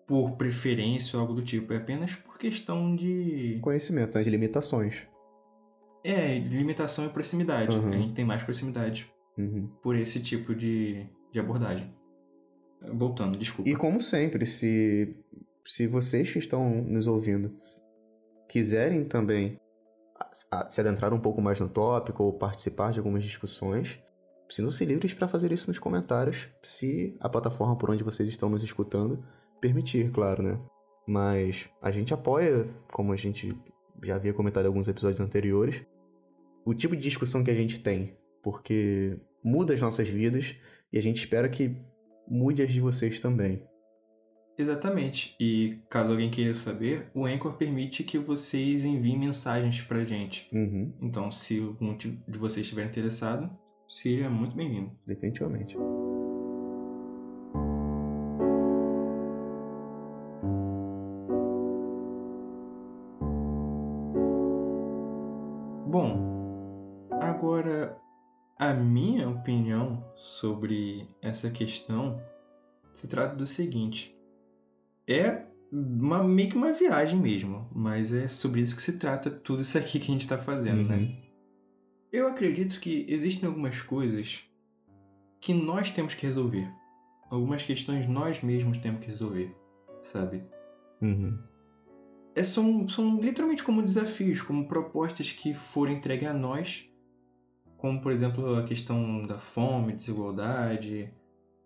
por 0.06 0.32
preferência 0.32 1.16
ou 1.16 1.22
algo 1.22 1.34
do 1.34 1.42
tipo, 1.42 1.72
é 1.72 1.76
apenas 1.76 2.14
por 2.14 2.36
questão 2.36 2.94
de. 2.94 3.58
Conhecimento, 3.62 4.18
né? 4.18 4.24
De 4.24 4.30
limitações. 4.30 5.06
É, 6.04 6.38
limitação 6.38 7.06
e 7.06 7.10
proximidade. 7.10 7.76
Uhum. 7.76 7.88
A 7.88 7.96
gente 7.96 8.14
tem 8.14 8.24
mais 8.24 8.42
proximidade 8.42 9.10
uhum. 9.36 9.68
por 9.82 9.94
esse 9.94 10.20
tipo 10.20 10.54
de, 10.54 11.06
de 11.32 11.38
abordagem. 11.38 11.94
Voltando, 12.92 13.38
desculpa. 13.38 13.70
E 13.70 13.76
como 13.76 14.00
sempre, 14.00 14.46
se, 14.46 15.14
se 15.64 15.86
vocês 15.86 16.32
que 16.32 16.38
estão 16.38 16.82
nos 16.82 17.06
ouvindo 17.06 17.54
quiserem 18.48 19.04
também 19.04 19.60
se 20.68 20.80
adentrar 20.80 21.14
um 21.14 21.20
pouco 21.20 21.40
mais 21.40 21.60
no 21.60 21.68
tópico 21.68 22.24
ou 22.24 22.32
participar 22.32 22.92
de 22.92 22.98
algumas 22.98 23.22
discussões, 23.22 24.02
sintam-se 24.50 24.84
livres 24.84 25.14
para 25.14 25.28
fazer 25.28 25.52
isso 25.52 25.68
nos 25.68 25.78
comentários, 25.78 26.48
se 26.62 27.16
a 27.20 27.28
plataforma 27.28 27.76
por 27.76 27.90
onde 27.90 28.04
vocês 28.04 28.28
estão 28.28 28.50
nos 28.50 28.62
escutando 28.62 29.24
permitir, 29.60 30.10
claro, 30.10 30.42
né? 30.42 30.60
Mas 31.06 31.68
a 31.80 31.90
gente 31.90 32.12
apoia, 32.12 32.68
como 32.92 33.12
a 33.12 33.16
gente 33.16 33.56
já 34.02 34.16
havia 34.16 34.32
comentado 34.32 34.64
em 34.64 34.68
alguns 34.68 34.88
episódios 34.88 35.20
anteriores, 35.20 35.82
o 36.64 36.74
tipo 36.74 36.96
de 36.96 37.02
discussão 37.02 37.44
que 37.44 37.50
a 37.50 37.54
gente 37.54 37.80
tem, 37.80 38.16
porque 38.42 39.18
muda 39.42 39.74
as 39.74 39.80
nossas 39.80 40.08
vidas 40.08 40.56
e 40.92 40.98
a 40.98 41.02
gente 41.02 41.18
espera 41.18 41.48
que 41.48 41.76
mude 42.28 42.62
as 42.62 42.72
de 42.72 42.80
vocês 42.80 43.20
também. 43.20 43.62
Exatamente. 44.56 45.34
E 45.40 45.78
caso 45.88 46.10
alguém 46.10 46.30
queira 46.30 46.54
saber, 46.54 47.10
o 47.14 47.24
Anchor 47.24 47.54
permite 47.54 48.04
que 48.04 48.18
vocês 48.18 48.84
enviem 48.84 49.18
mensagens 49.18 49.80
pra 49.80 50.04
gente. 50.04 50.48
Uhum. 50.52 50.92
Então, 51.00 51.30
se 51.30 51.58
algum 51.58 51.96
de 51.96 52.38
vocês 52.38 52.66
estiver 52.66 52.84
interessado, 52.84 53.50
seria 53.90 54.30
muito 54.30 54.56
bem-vindo. 54.56 54.92
Definitivamente. 55.04 55.76
Bom, 65.86 67.08
agora 67.20 67.98
a 68.56 68.72
minha 68.72 69.28
opinião 69.28 70.04
sobre 70.14 71.08
essa 71.20 71.50
questão 71.50 72.22
se 72.92 73.08
trata 73.08 73.34
do 73.34 73.46
seguinte: 73.46 74.16
é 75.08 75.46
uma, 75.72 76.22
meio 76.22 76.48
que 76.48 76.56
uma 76.56 76.72
viagem 76.72 77.18
mesmo, 77.18 77.68
mas 77.74 78.14
é 78.14 78.28
sobre 78.28 78.60
isso 78.60 78.76
que 78.76 78.82
se 78.82 78.98
trata 78.98 79.28
tudo 79.30 79.62
isso 79.62 79.76
aqui 79.76 79.98
que 79.98 80.10
a 80.10 80.12
gente 80.12 80.20
está 80.20 80.38
fazendo, 80.38 80.88
né? 80.88 80.94
uhum. 80.94 81.02
né? 81.02 81.29
Eu 82.12 82.28
acredito 82.28 82.80
que 82.80 83.06
existem 83.08 83.48
algumas 83.48 83.80
coisas 83.82 84.44
que 85.40 85.54
nós 85.54 85.90
temos 85.92 86.14
que 86.14 86.26
resolver. 86.26 86.70
Algumas 87.30 87.62
questões 87.62 88.08
nós 88.08 88.42
mesmos 88.42 88.78
temos 88.78 89.00
que 89.00 89.06
resolver, 89.06 89.54
sabe? 90.02 90.44
Uhum. 91.00 91.38
É, 92.34 92.42
são, 92.42 92.86
são 92.88 93.20
literalmente 93.20 93.62
como 93.62 93.82
desafios, 93.82 94.42
como 94.42 94.66
propostas 94.66 95.32
que 95.32 95.54
foram 95.54 95.92
entregues 95.92 96.28
a 96.28 96.34
nós 96.34 96.90
como 97.80 97.98
por 98.00 98.12
exemplo 98.12 98.56
a 98.56 98.62
questão 98.62 99.22
da 99.22 99.38
fome, 99.38 99.94
desigualdade, 99.94 101.10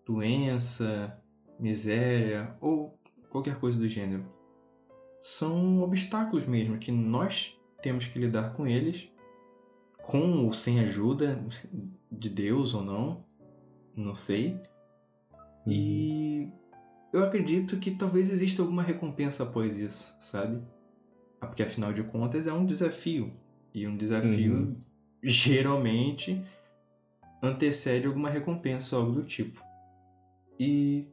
doença, 0.06 1.20
miséria 1.58 2.56
ou 2.60 2.96
qualquer 3.28 3.58
coisa 3.58 3.78
do 3.78 3.88
gênero. 3.88 4.24
São 5.20 5.82
obstáculos 5.82 6.46
mesmo 6.46 6.78
que 6.78 6.92
nós 6.92 7.58
temos 7.82 8.06
que 8.06 8.18
lidar 8.18 8.54
com 8.54 8.66
eles, 8.66 9.10
com 10.06 10.44
ou 10.44 10.52
sem 10.52 10.80
ajuda 10.80 11.42
de 12.10 12.28
Deus 12.28 12.74
ou 12.74 12.82
não, 12.82 13.24
não 13.96 14.14
sei. 14.14 14.60
E 15.66 16.48
eu 17.12 17.22
acredito 17.24 17.78
que 17.78 17.90
talvez 17.90 18.30
exista 18.30 18.62
alguma 18.62 18.82
recompensa 18.82 19.42
após 19.42 19.78
isso, 19.78 20.14
sabe? 20.20 20.62
Porque 21.40 21.62
afinal 21.62 21.92
de 21.92 22.02
contas 22.02 22.46
é 22.46 22.52
um 22.52 22.64
desafio. 22.64 23.32
E 23.72 23.86
um 23.86 23.96
desafio 23.96 24.54
uhum 24.54 24.76
geralmente 25.24 26.44
antecede 27.42 28.06
alguma 28.06 28.28
recompensa 28.28 28.96
ou 28.96 29.02
algo 29.02 29.14
do 29.20 29.24
tipo. 29.24 29.64
E 30.60 31.08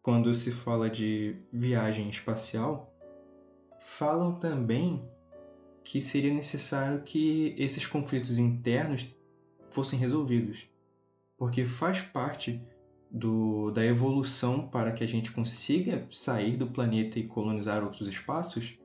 quando 0.00 0.32
se 0.32 0.52
fala 0.52 0.88
de 0.88 1.36
viagem 1.52 2.08
espacial, 2.08 2.94
falam 3.80 4.38
também 4.38 5.04
que 5.86 6.02
seria 6.02 6.34
necessário 6.34 7.00
que 7.02 7.54
esses 7.56 7.86
conflitos 7.86 8.40
internos 8.40 9.06
fossem 9.70 9.96
resolvidos, 9.96 10.68
porque 11.38 11.64
faz 11.64 12.02
parte 12.02 12.60
do, 13.08 13.70
da 13.70 13.84
evolução 13.84 14.66
para 14.66 14.90
que 14.90 15.04
a 15.04 15.06
gente 15.06 15.30
consiga 15.30 16.04
sair 16.10 16.56
do 16.56 16.66
planeta 16.66 17.20
e 17.20 17.28
colonizar 17.28 17.84
outros 17.84 18.08
espaços, 18.08 18.76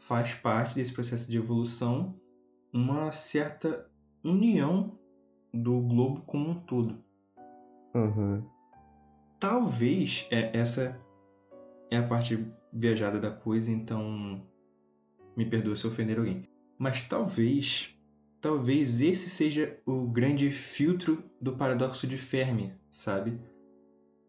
faz 0.00 0.34
parte 0.34 0.74
desse 0.74 0.92
processo 0.92 1.30
de 1.30 1.38
evolução 1.38 2.12
uma 2.72 3.12
certa 3.12 3.88
união 4.24 4.98
do 5.54 5.80
globo 5.80 6.22
como 6.22 6.50
um 6.50 6.54
todo. 6.54 6.98
Uhum. 7.94 8.44
Talvez 9.38 10.26
é, 10.28 10.58
essa 10.58 11.00
é 11.88 11.98
a 11.98 12.02
parte 12.02 12.44
viajada 12.72 13.20
da 13.20 13.30
coisa, 13.30 13.70
então 13.70 14.42
me 15.36 15.46
perdoe 15.46 15.76
se 15.76 15.86
ofender 15.86 16.18
alguém. 16.18 16.48
Mas 16.78 17.02
talvez, 17.02 17.94
talvez 18.40 19.00
esse 19.00 19.30
seja 19.30 19.78
o 19.86 20.06
grande 20.06 20.50
filtro 20.50 21.22
do 21.40 21.56
paradoxo 21.56 22.06
de 22.06 22.16
Fermi, 22.16 22.72
sabe? 22.90 23.38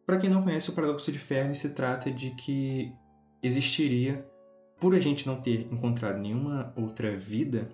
Para 0.05 0.17
quem 0.17 0.29
não 0.29 0.43
conhece, 0.43 0.69
o 0.69 0.73
paradoxo 0.73 1.11
de 1.11 1.19
Fermi 1.19 1.55
se 1.55 1.73
trata 1.73 2.11
de 2.11 2.31
que 2.31 2.93
existiria, 3.41 4.27
por 4.79 4.95
a 4.95 4.99
gente 4.99 5.25
não 5.25 5.41
ter 5.41 5.61
encontrado 5.71 6.19
nenhuma 6.19 6.73
outra 6.75 7.15
vida, 7.15 7.71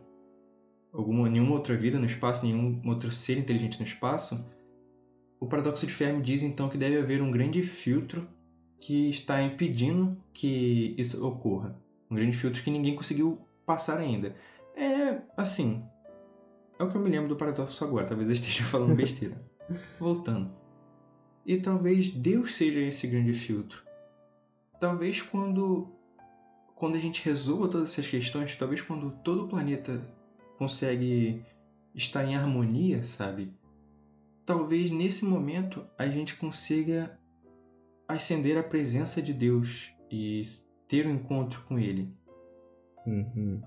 alguma, 0.93 1.27
nenhuma 1.29 1.53
outra 1.53 1.75
vida 1.75 1.97
no 1.97 2.05
espaço, 2.05 2.45
nenhum 2.45 2.81
outro 2.87 3.11
ser 3.11 3.37
inteligente 3.37 3.79
no 3.79 3.85
espaço, 3.85 4.45
o 5.39 5.47
paradoxo 5.47 5.87
de 5.87 5.93
Fermi 5.93 6.21
diz 6.21 6.43
então 6.43 6.69
que 6.69 6.77
deve 6.77 6.97
haver 6.97 7.21
um 7.21 7.31
grande 7.31 7.63
filtro 7.63 8.27
que 8.77 9.09
está 9.09 9.41
impedindo 9.41 10.17
que 10.33 10.93
isso 10.97 11.25
ocorra. 11.25 11.79
Um 12.09 12.15
grande 12.15 12.35
filtro 12.35 12.63
que 12.63 12.71
ninguém 12.71 12.95
conseguiu 12.95 13.39
passar 13.65 13.99
ainda. 13.99 14.35
É 14.75 15.21
assim. 15.37 15.83
É 16.77 16.83
o 16.83 16.89
que 16.89 16.95
eu 16.95 17.01
me 17.01 17.09
lembro 17.09 17.29
do 17.29 17.35
paradoxo 17.35 17.83
agora, 17.83 18.05
talvez 18.05 18.29
eu 18.29 18.33
esteja 18.33 18.63
falando 18.65 18.95
besteira. 18.95 19.39
Voltando. 19.99 20.51
E 21.45 21.57
talvez 21.57 22.09
Deus 22.09 22.55
seja 22.55 22.79
esse 22.79 23.07
grande 23.07 23.33
filtro. 23.33 23.83
Talvez 24.79 25.21
quando 25.21 25.95
quando 26.75 26.95
a 26.95 26.99
gente 26.99 27.25
resolva 27.25 27.67
todas 27.67 27.91
essas 27.91 28.07
questões, 28.07 28.55
talvez 28.55 28.81
quando 28.81 29.11
todo 29.21 29.43
o 29.43 29.47
planeta 29.49 30.01
consegue 30.57 31.43
estar 31.93 32.23
em 32.23 32.35
harmonia, 32.35 33.03
sabe? 33.03 33.53
Talvez 34.45 34.89
nesse 34.89 35.25
momento 35.25 35.85
a 35.97 36.07
gente 36.07 36.37
consiga 36.37 37.19
ascender 38.07 38.57
a 38.57 38.63
presença 38.63 39.21
de 39.21 39.33
Deus 39.33 39.91
e 40.09 40.41
ter 40.89 41.07
um 41.07 41.11
encontro 41.11 41.61
com 41.67 41.79
Ele. 41.79 42.11
Uhum. 43.07 43.61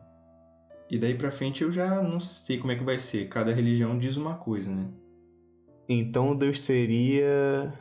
E 0.90 0.98
daí 0.98 1.14
pra 1.16 1.30
frente 1.30 1.62
eu 1.62 1.72
já 1.72 2.02
não 2.02 2.20
sei 2.20 2.58
como 2.58 2.72
é 2.72 2.76
que 2.76 2.84
vai 2.84 2.98
ser. 2.98 3.28
Cada 3.28 3.54
religião 3.54 3.96
diz 3.98 4.16
uma 4.18 4.34
coisa, 4.34 4.74
né? 4.74 4.90
Então 5.88 6.36
Deus 6.36 6.60
seria 6.60 7.72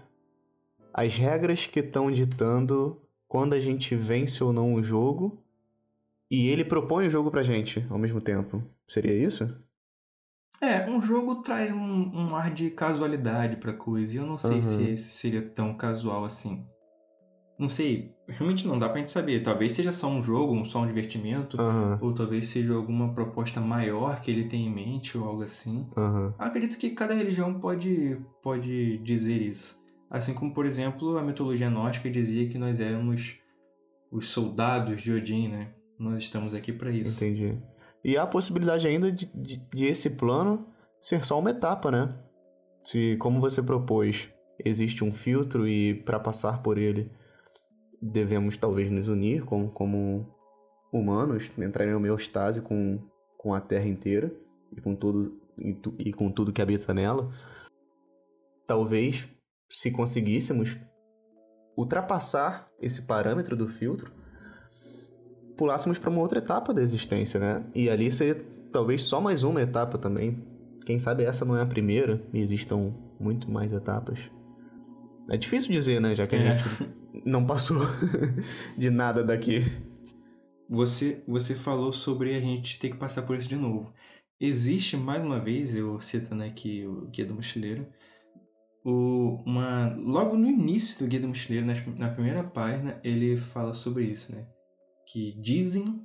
as 0.93 1.15
regras 1.17 1.65
que 1.65 1.79
estão 1.81 2.09
ditando 2.11 3.01
quando 3.27 3.53
a 3.53 3.59
gente 3.59 3.95
vence 3.95 4.41
ou 4.43 4.53
não 4.53 4.75
o 4.75 4.83
jogo 4.83 5.37
e 6.29 6.47
ele 6.47 6.63
propõe 6.63 7.07
o 7.07 7.09
jogo 7.11 7.29
pra 7.29 7.43
gente 7.43 7.85
ao 7.89 7.97
mesmo 7.97 8.21
tempo. 8.21 8.63
Seria 8.87 9.13
isso? 9.13 9.53
É, 10.61 10.87
um 10.89 11.01
jogo 11.01 11.41
traz 11.41 11.71
um, 11.71 11.77
um 12.13 12.35
ar 12.35 12.53
de 12.53 12.69
casualidade 12.69 13.55
pra 13.55 13.73
coisa, 13.73 14.13
e 14.15 14.17
eu 14.19 14.25
não 14.27 14.37
sei 14.37 14.55
Uhum. 14.55 14.61
se 14.61 14.97
seria 14.97 15.41
tão 15.41 15.73
casual 15.73 16.23
assim. 16.23 16.65
Não 17.61 17.69
sei, 17.69 18.11
realmente 18.27 18.67
não 18.67 18.75
dá 18.75 18.89
pra 18.89 18.97
gente 18.99 19.11
saber. 19.11 19.43
Talvez 19.43 19.71
seja 19.73 19.91
só 19.91 20.09
um 20.09 20.23
jogo, 20.23 20.51
um- 20.51 20.65
só 20.65 20.79
um 20.81 20.87
divertimento, 20.87 21.61
Aham, 21.61 21.99
ou 22.01 22.11
talvez 22.11 22.47
seja 22.47 22.73
alguma 22.73 23.13
proposta 23.13 23.61
maior 23.61 24.19
que 24.19 24.31
ele 24.31 24.45
tem 24.45 24.65
em 24.65 24.69
mente, 24.73 25.15
ou 25.15 25.25
algo 25.27 25.43
assim. 25.43 25.87
Eu 25.95 26.33
acredito 26.39 26.75
que 26.79 26.89
cada 26.89 27.13
religião 27.13 27.53
pode, 27.59 28.17
pode 28.41 28.97
dizer 29.03 29.39
isso. 29.39 29.79
Assim 30.09 30.33
como, 30.33 30.51
por 30.55 30.65
exemplo, 30.65 31.19
a 31.19 31.21
mitologia 31.21 31.69
nórdica 31.69 32.09
dizia 32.09 32.49
que 32.49 32.57
nós 32.57 32.79
éramos 32.79 33.37
os 34.11 34.29
soldados 34.29 34.99
de 35.03 35.11
Odin, 35.13 35.47
né? 35.47 35.69
Nós 35.99 36.23
estamos 36.23 36.55
aqui 36.55 36.73
pra 36.73 36.89
isso. 36.89 37.23
Entendi. 37.23 37.57
E 38.03 38.17
há 38.17 38.23
a 38.23 38.27
possibilidade 38.27 38.87
ainda 38.87 39.11
de, 39.11 39.27
de, 39.35 39.57
de 39.71 39.85
esse 39.85 40.09
plano 40.09 40.65
ser 40.99 41.23
só 41.23 41.37
uma 41.37 41.51
etapa, 41.51 41.91
né? 41.91 42.17
Se, 42.83 43.15
como 43.17 43.39
você 43.39 43.61
propôs, 43.61 44.27
existe 44.65 45.03
um 45.03 45.11
filtro 45.11 45.67
e 45.67 45.93
para 45.93 46.19
passar 46.19 46.63
por 46.63 46.79
ele 46.79 47.11
devemos 48.01 48.57
talvez 48.57 48.89
nos 48.89 49.07
unir 49.07 49.43
como, 49.45 49.69
como 49.69 50.27
humanos, 50.91 51.49
entrar 51.57 51.85
em 51.87 51.93
homeostase 51.93 52.61
com, 52.61 52.99
com 53.37 53.53
a 53.53 53.61
Terra 53.61 53.85
inteira 53.87 54.31
e 54.75 54.81
com, 54.81 54.95
tudo, 54.95 55.39
e, 55.57 55.73
tu- 55.73 55.93
e 55.99 56.11
com 56.11 56.31
tudo 56.31 56.51
que 56.51 56.61
habita 56.61 56.93
nela. 56.93 57.31
Talvez, 58.65 59.25
se 59.69 59.91
conseguíssemos 59.91 60.77
ultrapassar 61.77 62.67
esse 62.81 63.03
parâmetro 63.03 63.55
do 63.55 63.67
filtro, 63.67 64.11
pulássemos 65.57 65.99
para 65.99 66.09
uma 66.09 66.21
outra 66.21 66.39
etapa 66.39 66.73
da 66.73 66.81
existência, 66.81 67.39
né? 67.39 67.63
E 67.75 67.89
ali 67.89 68.11
seria 68.11 68.35
talvez 68.71 69.03
só 69.03 69.21
mais 69.21 69.43
uma 69.43 69.61
etapa 69.61 69.97
também. 69.97 70.43
Quem 70.85 70.97
sabe 70.99 71.23
essa 71.23 71.45
não 71.45 71.55
é 71.55 71.61
a 71.61 71.65
primeira 71.65 72.21
e 72.33 72.39
existam 72.39 72.93
muito 73.19 73.49
mais 73.51 73.71
etapas. 73.71 74.19
É 75.29 75.37
difícil 75.37 75.71
dizer, 75.71 76.01
né? 76.01 76.15
Já 76.15 76.25
que 76.25 76.35
a 76.35 76.39
É. 76.39 76.55
gente 76.57 76.89
não 77.25 77.45
passou 77.45 77.77
de 78.77 78.89
nada 78.89 79.23
daqui. 79.23 79.61
Você, 80.69 81.21
você 81.27 81.53
falou 81.55 81.91
sobre 81.91 82.35
a 82.35 82.39
gente 82.39 82.79
ter 82.79 82.89
que 82.89 82.97
passar 82.97 83.23
por 83.23 83.35
isso 83.35 83.49
de 83.49 83.55
novo. 83.55 83.93
Existe, 84.39 84.95
mais 84.97 85.21
uma 85.21 85.39
vez, 85.39 85.75
eu 85.75 85.99
citando 85.99 86.43
aqui 86.43 86.85
o 86.85 87.07
Guia 87.07 87.25
do 87.25 87.35
Mochileiro, 87.35 87.85
o, 88.83 89.43
uma, 89.45 89.95
logo 89.97 90.35
no 90.35 90.47
início 90.47 91.03
do 91.03 91.09
Guia 91.09 91.19
do 91.19 91.27
Mochileiro, 91.27 91.67
nas- 91.67 91.85
na, 91.97 92.09
primeira 92.09 92.43
página, 92.43 92.99
ele 93.03 93.37
fala 93.37 93.73
sobre 93.73 94.05
isso, 94.05 94.33
né? 94.33 94.47
Que 95.05 95.39
dizem 95.39 96.03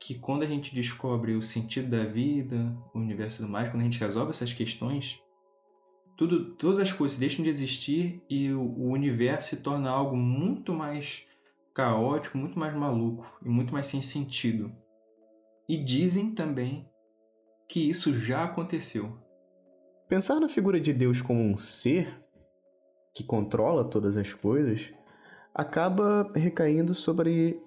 que 0.00 0.14
quando 0.14 0.42
a 0.42 0.46
gente 0.46 0.74
descobre 0.74 1.34
o 1.34 1.42
sentido 1.42 1.88
da 1.88 2.04
vida, 2.04 2.56
o 2.94 2.98
universo 2.98 3.38
tudo 3.38 3.50
mais, 3.50 3.68
quando 3.68 3.82
a 3.82 3.84
gente 3.84 4.00
resolve 4.00 4.30
essas 4.30 4.52
questões, 4.52 5.18
tudo, 6.16 6.54
todas 6.54 6.78
as 6.78 6.92
coisas 6.92 7.18
deixam 7.18 7.42
de 7.42 7.50
existir 7.50 8.22
e 8.28 8.50
o, 8.52 8.62
o 8.62 8.90
universo 8.90 9.50
se 9.50 9.56
torna 9.58 9.90
algo 9.90 10.16
muito 10.16 10.72
mais 10.72 11.24
caótico, 11.74 12.38
muito 12.38 12.58
mais 12.58 12.74
maluco 12.74 13.38
e 13.44 13.48
muito 13.48 13.72
mais 13.72 13.86
sem 13.86 14.00
sentido. 14.00 14.72
E 15.68 15.76
dizem 15.76 16.30
também 16.30 16.88
que 17.68 17.88
isso 17.88 18.14
já 18.14 18.44
aconteceu. 18.44 19.18
Pensar 20.08 20.40
na 20.40 20.48
figura 20.48 20.80
de 20.80 20.92
Deus 20.92 21.20
como 21.20 21.40
um 21.40 21.56
ser 21.56 22.22
que 23.12 23.24
controla 23.24 23.84
todas 23.84 24.16
as 24.16 24.32
coisas 24.32 24.92
acaba 25.54 26.30
recaindo 26.34 26.94
sobre 26.94 27.60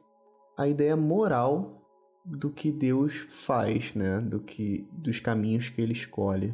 a 0.58 0.68
ideia 0.68 0.96
moral 0.96 1.84
do 2.24 2.52
que 2.52 2.72
Deus 2.72 3.26
faz, 3.30 3.96
né? 3.96 4.22
Do 4.22 4.40
que 4.40 4.88
dos 4.92 5.20
caminhos 5.20 5.70
que 5.70 5.82
ele 5.82 5.94
escolhe. 5.94 6.54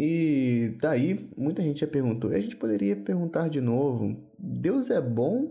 E 0.00 0.76
daí 0.80 1.28
muita 1.36 1.60
gente 1.60 1.80
já 1.80 1.86
perguntou, 1.88 2.30
e 2.30 2.36
a 2.36 2.40
gente 2.40 2.54
poderia 2.54 2.94
perguntar 2.94 3.48
de 3.48 3.60
novo, 3.60 4.16
Deus 4.38 4.90
é 4.90 5.00
bom 5.00 5.50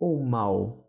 ou 0.00 0.20
mal? 0.20 0.84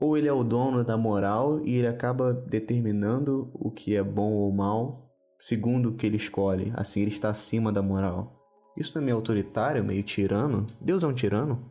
Ou 0.00 0.16
ele 0.16 0.28
é 0.28 0.32
o 0.32 0.44
dono 0.44 0.84
da 0.84 0.96
moral 0.96 1.60
e 1.66 1.74
ele 1.74 1.88
acaba 1.88 2.32
determinando 2.32 3.50
o 3.52 3.68
que 3.68 3.96
é 3.96 4.02
bom 4.02 4.30
ou 4.32 4.52
mal 4.52 5.10
segundo 5.40 5.88
o 5.88 5.96
que 5.96 6.06
ele 6.06 6.16
escolhe, 6.16 6.72
assim 6.76 7.00
ele 7.00 7.10
está 7.10 7.30
acima 7.30 7.72
da 7.72 7.82
moral. 7.82 8.40
Isso 8.78 8.92
não 8.94 9.02
é 9.02 9.06
meio 9.06 9.16
autoritário, 9.16 9.82
meio 9.82 10.04
tirano? 10.04 10.68
Deus 10.80 11.02
é 11.02 11.08
um 11.08 11.12
tirano? 11.12 11.68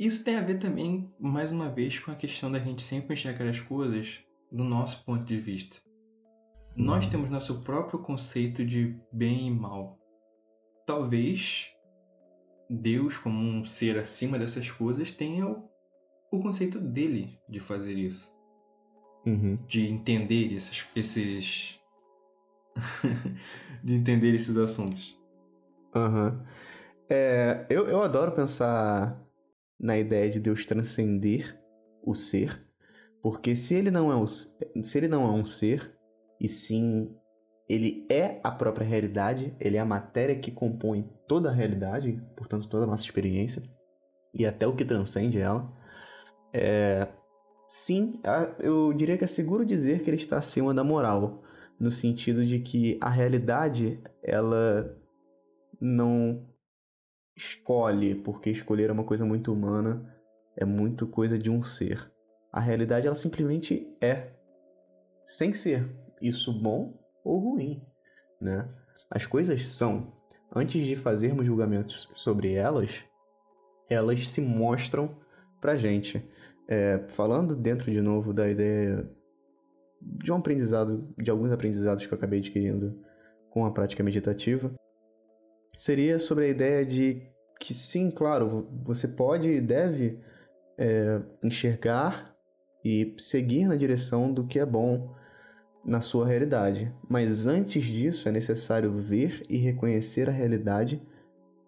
Isso 0.00 0.24
tem 0.24 0.34
a 0.34 0.42
ver 0.42 0.58
também, 0.58 1.08
mais 1.20 1.52
uma 1.52 1.68
vez, 1.68 1.96
com 2.00 2.10
a 2.10 2.16
questão 2.16 2.50
da 2.50 2.58
gente 2.58 2.82
sempre 2.82 3.14
enxergar 3.14 3.48
as 3.48 3.60
coisas 3.60 4.18
do 4.50 4.64
nosso 4.64 5.04
ponto 5.04 5.24
de 5.24 5.38
vista. 5.38 5.76
Nós 6.76 7.04
Uhum. 7.04 7.10
temos 7.10 7.30
nosso 7.30 7.62
próprio 7.62 7.98
conceito 7.98 8.64
de 8.64 8.98
bem 9.12 9.46
e 9.48 9.50
mal. 9.50 9.98
Talvez 10.86 11.70
Deus, 12.68 13.16
como 13.18 13.38
um 13.38 13.64
ser 13.64 13.98
acima 13.98 14.38
dessas 14.38 14.70
coisas, 14.70 15.12
tenha 15.12 15.46
o, 15.46 15.68
o 16.32 16.40
conceito 16.40 16.80
dele 16.80 17.38
de 17.48 17.60
fazer 17.60 17.94
isso. 17.94 18.32
Uhum. 19.26 19.56
De 19.66 19.86
entender 19.86 20.52
esses. 20.52 20.86
esses... 20.94 21.80
de 23.82 23.94
entender 23.94 24.34
esses 24.34 24.56
assuntos. 24.56 25.18
Aham. 25.94 26.44
É, 27.08 27.66
eu, 27.70 27.86
eu 27.86 28.02
adoro 28.02 28.32
pensar 28.32 29.22
na 29.78 29.96
ideia 29.98 30.30
de 30.30 30.40
Deus 30.40 30.66
transcender 30.66 31.60
o 32.02 32.14
ser, 32.14 32.66
porque 33.22 33.54
se 33.54 33.74
ele 33.74 33.90
não 33.90 34.10
é 34.10 34.16
o, 34.16 34.26
se 34.26 34.56
ele 34.98 35.06
não 35.08 35.24
é 35.24 35.30
um 35.30 35.44
ser, 35.44 35.93
e 36.44 36.48
sim 36.48 37.10
ele 37.66 38.06
é 38.10 38.38
a 38.44 38.50
própria 38.50 38.86
realidade, 38.86 39.56
ele 39.58 39.78
é 39.78 39.80
a 39.80 39.86
matéria 39.86 40.38
que 40.38 40.50
compõe 40.50 41.10
toda 41.26 41.48
a 41.48 41.52
realidade, 41.52 42.22
portanto 42.36 42.68
toda 42.68 42.84
a 42.84 42.86
nossa 42.86 43.02
experiência, 43.02 43.62
e 44.34 44.44
até 44.44 44.66
o 44.66 44.76
que 44.76 44.84
transcende 44.84 45.38
ela, 45.38 45.72
é, 46.52 47.08
sim, 47.66 48.20
eu 48.60 48.92
diria 48.92 49.16
que 49.16 49.24
é 49.24 49.26
seguro 49.26 49.64
dizer 49.64 50.02
que 50.02 50.10
ele 50.10 50.18
está 50.18 50.36
acima 50.36 50.74
da 50.74 50.84
moral, 50.84 51.42
no 51.80 51.90
sentido 51.90 52.44
de 52.44 52.60
que 52.60 52.98
a 53.00 53.08
realidade, 53.08 53.98
ela 54.22 54.94
não 55.80 56.46
escolhe, 57.34 58.14
porque 58.14 58.50
escolher 58.50 58.90
é 58.90 58.92
uma 58.92 59.04
coisa 59.04 59.24
muito 59.24 59.50
humana, 59.50 60.14
é 60.58 60.64
muito 60.66 61.06
coisa 61.06 61.38
de 61.38 61.50
um 61.50 61.62
ser. 61.62 62.12
A 62.52 62.60
realidade, 62.60 63.06
ela 63.06 63.16
simplesmente 63.16 63.88
é, 64.00 64.30
sem 65.24 65.54
ser 65.54 66.03
isso 66.26 66.52
bom 66.52 66.98
ou 67.24 67.38
ruim, 67.38 67.82
né? 68.40 68.68
As 69.10 69.26
coisas 69.26 69.66
são. 69.66 70.12
Antes 70.54 70.86
de 70.86 70.94
fazermos 70.94 71.46
julgamentos 71.46 72.08
sobre 72.14 72.52
elas, 72.54 73.04
elas 73.88 74.28
se 74.28 74.40
mostram 74.40 75.16
pra 75.60 75.76
gente. 75.76 76.28
É, 76.66 77.06
falando 77.08 77.54
dentro 77.54 77.90
de 77.90 78.00
novo 78.00 78.32
da 78.32 78.48
ideia 78.48 79.06
de 80.00 80.32
um 80.32 80.36
aprendizado, 80.36 81.12
de 81.18 81.30
alguns 81.30 81.52
aprendizados 81.52 82.06
que 82.06 82.12
eu 82.12 82.16
acabei 82.16 82.38
adquirindo 82.38 82.98
com 83.50 83.66
a 83.66 83.72
prática 83.72 84.02
meditativa, 84.02 84.72
seria 85.76 86.18
sobre 86.18 86.46
a 86.46 86.48
ideia 86.48 86.86
de 86.86 87.22
que 87.60 87.74
sim, 87.74 88.10
claro, 88.10 88.68
você 88.84 89.08
pode 89.08 89.50
e 89.50 89.60
deve 89.60 90.20
é, 90.78 91.20
enxergar 91.42 92.34
e 92.84 93.14
seguir 93.18 93.66
na 93.66 93.76
direção 93.76 94.32
do 94.32 94.46
que 94.46 94.58
é 94.58 94.66
bom 94.66 95.14
na 95.84 96.00
sua 96.00 96.26
realidade. 96.26 96.92
Mas 97.08 97.46
antes 97.46 97.84
disso 97.84 98.28
é 98.28 98.32
necessário 98.32 98.92
ver 98.92 99.44
e 99.48 99.56
reconhecer 99.56 100.28
a 100.28 100.32
realidade 100.32 101.02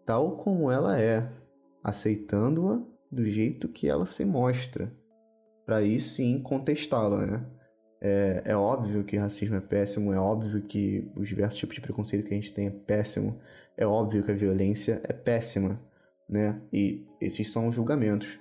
tal 0.06 0.36
como 0.36 0.70
ela 0.70 1.00
é, 1.00 1.28
aceitando-a 1.82 2.80
do 3.10 3.28
jeito 3.28 3.68
que 3.68 3.88
ela 3.88 4.06
se 4.06 4.24
mostra, 4.24 4.92
para 5.64 5.78
aí 5.78 5.98
sim 5.98 6.40
contestá-la, 6.40 7.26
né? 7.26 7.46
É, 8.00 8.42
é 8.46 8.56
óbvio 8.56 9.02
que 9.04 9.16
racismo 9.16 9.56
é 9.56 9.60
péssimo, 9.60 10.12
é 10.12 10.18
óbvio 10.18 10.62
que 10.62 11.10
os 11.16 11.28
diversos 11.28 11.58
tipos 11.58 11.74
de 11.74 11.80
preconceito 11.80 12.26
que 12.26 12.34
a 12.34 12.36
gente 12.36 12.52
tem 12.52 12.68
é 12.68 12.70
péssimo, 12.70 13.40
é 13.76 13.86
óbvio 13.86 14.22
que 14.22 14.30
a 14.30 14.34
violência 14.34 15.00
é 15.04 15.12
péssima, 15.12 15.80
né? 16.28 16.60
E 16.72 17.04
esses 17.20 17.50
são 17.50 17.68
os 17.68 17.74
julgamentos 17.74 18.38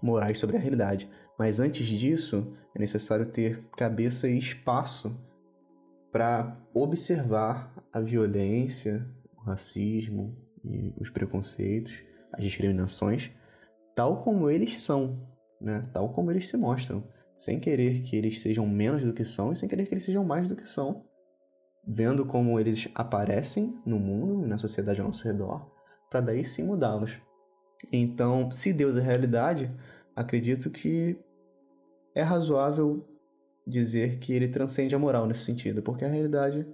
morais 0.00 0.38
sobre 0.38 0.56
a 0.56 0.60
realidade. 0.60 1.10
Mas 1.42 1.58
antes 1.58 1.84
disso, 1.88 2.56
é 2.72 2.78
necessário 2.78 3.26
ter 3.26 3.64
cabeça 3.76 4.28
e 4.28 4.38
espaço 4.38 5.12
para 6.12 6.56
observar 6.72 7.74
a 7.92 7.98
violência, 7.98 9.04
o 9.36 9.40
racismo 9.40 10.36
e 10.64 10.94
os 11.00 11.10
preconceitos, 11.10 11.94
as 12.32 12.44
discriminações, 12.44 13.32
tal 13.96 14.22
como 14.22 14.48
eles 14.48 14.78
são, 14.78 15.20
né? 15.60 15.84
Tal 15.92 16.12
como 16.12 16.30
eles 16.30 16.48
se 16.48 16.56
mostram, 16.56 17.02
sem 17.36 17.58
querer 17.58 18.02
que 18.02 18.14
eles 18.14 18.40
sejam 18.40 18.64
menos 18.64 19.02
do 19.02 19.12
que 19.12 19.24
são 19.24 19.52
e 19.52 19.56
sem 19.56 19.68
querer 19.68 19.86
que 19.86 19.94
eles 19.94 20.04
sejam 20.04 20.24
mais 20.24 20.46
do 20.46 20.54
que 20.54 20.68
são, 20.68 21.04
vendo 21.84 22.24
como 22.24 22.60
eles 22.60 22.88
aparecem 22.94 23.76
no 23.84 23.98
mundo 23.98 24.44
e 24.44 24.48
na 24.48 24.58
sociedade 24.58 25.00
ao 25.00 25.08
nosso 25.08 25.24
redor, 25.24 25.72
para 26.08 26.20
daí 26.20 26.44
sim 26.44 26.62
mudá-los. 26.62 27.20
Então, 27.92 28.48
se 28.52 28.72
Deus 28.72 28.96
é 28.96 29.00
realidade, 29.00 29.68
acredito 30.14 30.70
que 30.70 31.18
é 32.14 32.22
razoável 32.22 33.06
dizer 33.66 34.18
que 34.18 34.32
ele 34.32 34.48
transcende 34.48 34.94
a 34.94 34.98
moral 34.98 35.26
nesse 35.26 35.44
sentido, 35.44 35.82
porque 35.82 36.04
a 36.04 36.08
realidade 36.08 36.66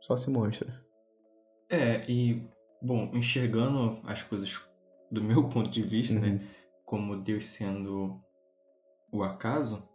só 0.00 0.16
se 0.16 0.28
mostra. 0.30 0.82
É, 1.68 2.08
e, 2.10 2.46
bom, 2.82 3.10
enxergando 3.14 4.00
as 4.04 4.22
coisas 4.22 4.60
do 5.10 5.22
meu 5.22 5.44
ponto 5.48 5.70
de 5.70 5.82
vista, 5.82 6.18
né, 6.20 6.32
Uhum. 6.32 6.40
como 6.84 7.16
Deus 7.16 7.46
sendo 7.46 8.20
o 9.12 9.22
acaso, 9.22 9.88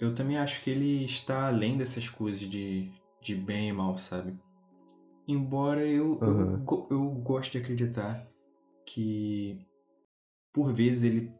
eu 0.00 0.14
também 0.14 0.36
acho 0.36 0.62
que 0.62 0.70
ele 0.70 1.04
está 1.04 1.46
além 1.46 1.76
dessas 1.76 2.08
coisas 2.08 2.40
de, 2.42 2.90
de 3.20 3.34
bem 3.36 3.68
e 3.68 3.72
mal, 3.72 3.96
sabe? 3.96 4.36
Embora 5.28 5.86
eu, 5.86 6.18
eu, 6.24 6.26
Aham. 6.26 6.64
go- 6.64 6.88
eu 6.90 7.08
goste 7.12 7.52
de 7.52 7.58
acreditar 7.58 8.26
que, 8.84 9.64
por 10.52 10.72
vezes, 10.72 11.04
ele 11.04 11.32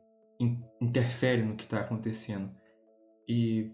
in- 0.42 0.64
interfere 0.81 1.42
no 1.42 1.57
que 1.57 1.64
está 1.64 1.81
acontecendo. 1.81 2.50
E, 3.28 3.70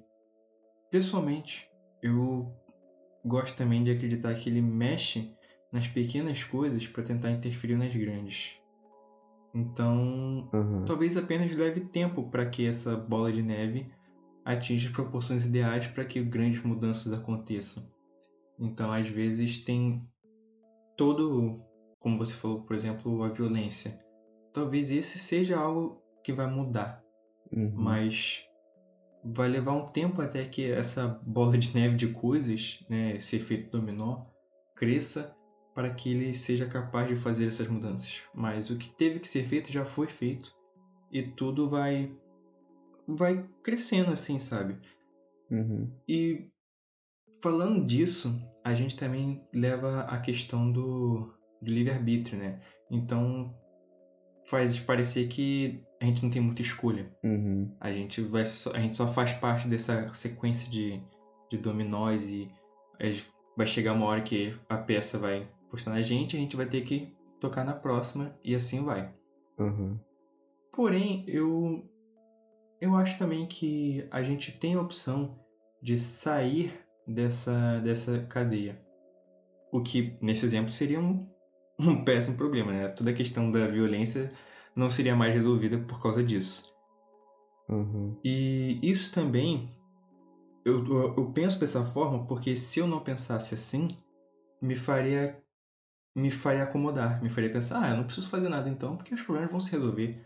pessoalmente, 0.90 1.70
eu 2.02 2.52
gosto 3.24 3.56
também 3.56 3.82
de 3.82 3.90
acreditar 3.90 4.34
que 4.34 4.48
ele 4.48 4.60
mexe 4.60 5.34
nas 5.72 5.86
pequenas 5.88 6.44
coisas 6.44 6.86
para 6.86 7.02
tentar 7.02 7.30
interferir 7.30 7.76
nas 7.76 7.94
grandes. 7.94 8.58
Então, 9.54 10.48
Aham. 10.52 10.84
talvez 10.84 11.16
apenas 11.16 11.54
leve 11.56 11.80
tempo 11.80 12.28
para 12.30 12.48
que 12.48 12.66
essa 12.66 12.96
bola 12.96 13.32
de 13.32 13.42
neve 13.42 13.90
atinja 14.44 14.88
as 14.88 14.94
proporções 14.94 15.44
ideais 15.44 15.86
para 15.86 16.04
que 16.04 16.22
grandes 16.22 16.62
mudanças 16.62 17.12
aconteçam. 17.12 17.82
Então, 18.58 18.92
às 18.92 19.08
vezes, 19.08 19.58
tem 19.58 20.06
todo, 20.96 21.60
como 21.98 22.16
você 22.16 22.34
falou, 22.34 22.62
por 22.62 22.74
exemplo, 22.74 23.22
a 23.22 23.28
violência. 23.28 24.02
Talvez 24.52 24.90
esse 24.90 25.18
seja 25.18 25.58
algo 25.58 26.02
que 26.22 26.32
vai 26.32 26.46
mudar, 26.46 27.02
Uhum. 27.50 27.72
mas 27.74 28.44
vai 29.24 29.48
levar 29.48 29.72
um 29.72 29.86
tempo 29.86 30.20
até 30.20 30.44
que 30.44 30.70
essa 30.70 31.20
bola 31.26 31.56
de 31.56 31.74
neve 31.74 31.96
de 31.96 32.08
coisas, 32.08 32.84
né, 32.88 33.16
esse 33.16 33.36
efeito 33.36 33.70
dominó, 33.70 34.26
cresça 34.74 35.36
para 35.74 35.90
que 35.90 36.10
ele 36.10 36.34
seja 36.34 36.66
capaz 36.66 37.08
de 37.08 37.16
fazer 37.16 37.46
essas 37.46 37.68
mudanças. 37.68 38.22
Mas 38.34 38.68
o 38.70 38.76
que 38.76 38.92
teve 38.94 39.20
que 39.20 39.28
ser 39.28 39.44
feito 39.44 39.70
já 39.70 39.84
foi 39.84 40.06
feito 40.08 40.56
e 41.10 41.22
tudo 41.22 41.68
vai 41.68 42.12
vai 43.06 43.48
crescendo 43.62 44.10
assim, 44.10 44.38
sabe? 44.38 44.76
Uhum. 45.50 45.90
E 46.06 46.48
falando 47.42 47.84
disso, 47.84 48.38
a 48.62 48.74
gente 48.74 48.96
também 48.96 49.42
leva 49.52 50.02
a 50.02 50.18
questão 50.20 50.70
do, 50.70 51.32
do 51.62 51.70
livre-arbítrio, 51.70 52.38
né? 52.38 52.60
Então 52.90 53.54
faz 54.48 54.80
parecer 54.80 55.28
que 55.28 55.84
a 56.00 56.04
gente 56.04 56.22
não 56.22 56.30
tem 56.30 56.40
muita 56.40 56.62
escolha. 56.62 57.10
Uhum. 57.22 57.70
A 57.80 57.92
gente, 57.92 58.22
vai 58.22 58.44
só, 58.46 58.72
a 58.72 58.78
gente 58.78 58.96
só 58.96 59.06
faz 59.06 59.32
parte 59.32 59.68
dessa 59.68 60.12
sequência 60.14 60.70
de, 60.70 61.02
de 61.50 61.58
dominós 61.58 62.30
e 62.30 62.50
vai 63.56 63.66
chegar 63.66 63.92
uma 63.92 64.06
hora 64.06 64.22
que 64.22 64.56
a 64.68 64.78
peça 64.78 65.18
vai 65.18 65.46
postar 65.70 65.90
na 65.90 66.00
gente, 66.00 66.36
a 66.36 66.38
gente 66.38 66.56
vai 66.56 66.66
ter 66.66 66.82
que 66.82 67.12
tocar 67.40 67.64
na 67.64 67.74
próxima 67.74 68.34
e 68.42 68.54
assim 68.54 68.84
vai. 68.84 69.12
Uhum. 69.58 69.98
Porém, 70.72 71.24
eu, 71.26 71.84
eu 72.80 72.96
acho 72.96 73.18
também 73.18 73.46
que 73.46 74.06
a 74.10 74.22
gente 74.22 74.52
tem 74.52 74.74
a 74.74 74.80
opção 74.80 75.38
de 75.82 75.98
sair 75.98 76.72
dessa, 77.06 77.80
dessa 77.80 78.20
cadeia. 78.20 78.80
O 79.70 79.82
que, 79.82 80.16
nesse 80.22 80.46
exemplo, 80.46 80.70
seria 80.70 80.98
um, 80.98 81.28
um 81.78 82.02
péssimo 82.04 82.36
problema, 82.36 82.72
né? 82.72 82.88
Toda 82.88 83.10
a 83.10 83.14
questão 83.14 83.50
da 83.50 83.66
violência 83.66 84.32
não 84.74 84.90
seria 84.90 85.14
mais 85.14 85.34
resolvida 85.34 85.78
por 85.78 86.00
causa 86.00 86.22
disso. 86.22 86.72
Uhum. 87.68 88.16
E 88.24 88.78
isso 88.82 89.12
também, 89.12 89.70
eu, 90.64 91.14
eu, 91.16 91.30
penso 91.32 91.60
dessa 91.60 91.84
forma 91.84 92.24
porque 92.26 92.56
se 92.56 92.80
eu 92.80 92.86
não 92.86 93.00
pensasse 93.00 93.54
assim, 93.54 93.88
me 94.60 94.74
faria 94.74 95.38
me 96.16 96.30
faria 96.30 96.64
acomodar, 96.64 97.22
me 97.22 97.28
faria 97.28 97.50
pensar, 97.50 97.80
ah, 97.80 97.90
eu 97.90 97.96
não 97.96 98.04
preciso 98.04 98.28
fazer 98.28 98.48
nada 98.48 98.68
então, 98.68 98.96
porque 98.96 99.14
os 99.14 99.22
problemas 99.22 99.50
vão 99.50 99.60
se 99.60 99.70
resolver. 99.70 100.20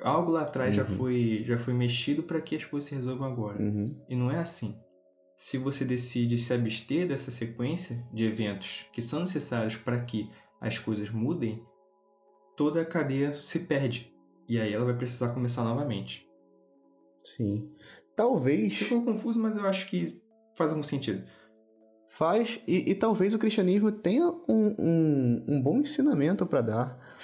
Algo 0.00 0.30
lá 0.30 0.42
atrás 0.42 0.74
já 0.74 0.82
Uhum. 0.82 0.96
foi 0.96 1.42
já 1.44 1.56
foi 1.56 1.72
mexido 1.72 2.22
para 2.22 2.40
que 2.40 2.56
as 2.56 2.64
coisas 2.64 2.88
se 2.88 2.94
resolvam 2.94 3.30
agora. 3.30 3.62
Uhum. 3.62 3.96
E 4.08 4.16
não 4.16 4.30
é 4.30 4.38
assim. 4.38 4.78
Se 5.36 5.56
você 5.56 5.84
decide 5.84 6.36
se 6.36 6.52
abster 6.52 7.06
dessa 7.08 7.30
sequência 7.30 8.04
de 8.12 8.24
eventos 8.24 8.84
que 8.92 9.00
são 9.00 9.20
necessários 9.20 9.76
para 9.76 9.98
que 10.00 10.28
as 10.62 10.78
coisas 10.78 11.10
mudem, 11.10 11.62
toda 12.56 12.80
a 12.80 12.86
cadeia 12.86 13.34
se 13.34 13.60
perde. 13.66 14.10
E 14.48 14.58
aí 14.58 14.72
ela 14.72 14.84
vai 14.84 14.96
precisar 14.96 15.34
começar 15.34 15.64
novamente. 15.64 16.26
Sim. 17.22 17.70
Talvez 18.16 18.76
Ficou 18.76 19.04
confuso, 19.04 19.40
mas 19.40 19.56
eu 19.56 19.66
acho 19.66 19.88
que 19.88 20.22
faz 20.56 20.70
algum 20.70 20.82
sentido. 20.82 21.24
faz, 22.08 22.62
e, 22.66 22.90
e 22.90 22.94
talvez 22.94 23.34
o 23.34 23.38
cristianismo 23.38 23.90
tenha 23.90 24.28
um, 24.48 24.74
um, 24.78 25.44
um 25.48 25.62
bom 25.62 25.78
ensinamento 25.78 26.46
para 26.46 26.60
dar 26.60 27.16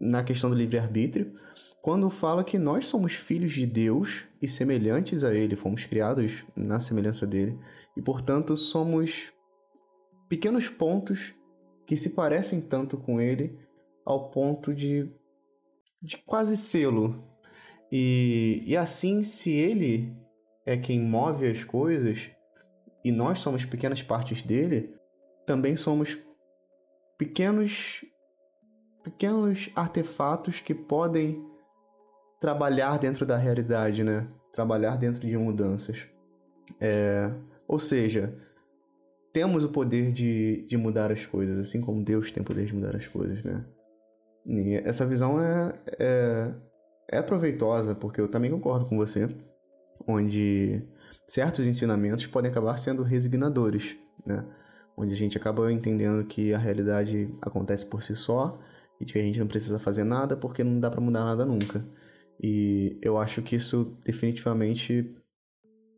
na 0.00 0.24
questão 0.24 0.50
do 0.50 0.56
livre-arbítrio, 0.56 1.32
quando 1.80 2.10
fala 2.10 2.42
que 2.42 2.58
nós 2.58 2.86
somos 2.86 3.12
filhos 3.12 3.52
de 3.52 3.66
Deus 3.66 4.24
e 4.40 4.48
semelhantes 4.48 5.22
a 5.22 5.34
Ele, 5.34 5.54
fomos 5.54 5.84
criados 5.84 6.44
na 6.56 6.80
semelhança 6.80 7.26
dele, 7.26 7.58
e 7.96 8.02
portanto 8.02 8.56
somos 8.56 9.32
pequenos 10.28 10.68
pontos 10.68 11.32
que 11.86 11.96
se 11.96 12.10
parecem 12.10 12.60
tanto 12.60 12.96
com 12.96 13.20
Ele 13.20 13.58
ao 14.04 14.30
ponto 14.30 14.74
de, 14.74 15.10
de 16.02 16.16
quase 16.18 16.56
sê-lo. 16.56 17.24
E, 17.90 18.62
e 18.66 18.76
assim, 18.76 19.22
se 19.22 19.50
Ele 19.52 20.16
é 20.66 20.76
quem 20.76 21.00
move 21.00 21.46
as 21.46 21.62
coisas, 21.62 22.30
e 23.04 23.12
nós 23.12 23.40
somos 23.40 23.64
pequenas 23.64 24.02
partes 24.02 24.42
dele, 24.42 24.94
também 25.46 25.76
somos 25.76 26.18
pequenos 27.18 28.04
pequenos 29.02 29.70
artefatos 29.76 30.60
que 30.60 30.74
podem 30.74 31.44
trabalhar 32.40 32.98
dentro 32.98 33.26
da 33.26 33.36
realidade, 33.36 34.02
né? 34.02 34.26
Trabalhar 34.50 34.96
dentro 34.96 35.20
de 35.20 35.36
mudanças. 35.36 36.08
É, 36.80 37.30
ou 37.68 37.78
seja, 37.78 38.34
temos 39.34 39.64
o 39.64 39.68
poder 39.68 40.12
de, 40.12 40.64
de 40.68 40.76
mudar 40.76 41.10
as 41.10 41.26
coisas, 41.26 41.58
assim 41.58 41.80
como 41.80 42.04
Deus 42.04 42.30
tem 42.30 42.40
o 42.40 42.46
poder 42.46 42.66
de 42.66 42.74
mudar 42.74 42.94
as 42.94 43.08
coisas, 43.08 43.42
né? 43.42 43.64
E 44.46 44.74
essa 44.84 45.04
visão 45.04 45.40
é, 45.42 45.74
é, 45.98 46.54
é 47.08 47.20
proveitosa, 47.20 47.96
porque 47.96 48.20
eu 48.20 48.28
também 48.28 48.48
concordo 48.48 48.86
com 48.86 48.96
você, 48.96 49.28
onde 50.06 50.80
certos 51.26 51.66
ensinamentos 51.66 52.26
podem 52.26 52.48
acabar 52.48 52.78
sendo 52.78 53.02
resignadores, 53.02 53.96
né? 54.24 54.46
Onde 54.96 55.12
a 55.12 55.16
gente 55.16 55.36
acaba 55.36 55.72
entendendo 55.72 56.24
que 56.24 56.54
a 56.54 56.58
realidade 56.58 57.28
acontece 57.42 57.84
por 57.84 58.04
si 58.04 58.14
só 58.14 58.56
e 59.00 59.04
que 59.04 59.18
a 59.18 59.22
gente 59.22 59.40
não 59.40 59.48
precisa 59.48 59.80
fazer 59.80 60.04
nada 60.04 60.36
porque 60.36 60.62
não 60.62 60.78
dá 60.78 60.88
para 60.88 61.00
mudar 61.00 61.24
nada 61.24 61.44
nunca. 61.44 61.84
E 62.40 62.96
eu 63.02 63.18
acho 63.18 63.42
que 63.42 63.56
isso 63.56 63.98
definitivamente 64.04 65.12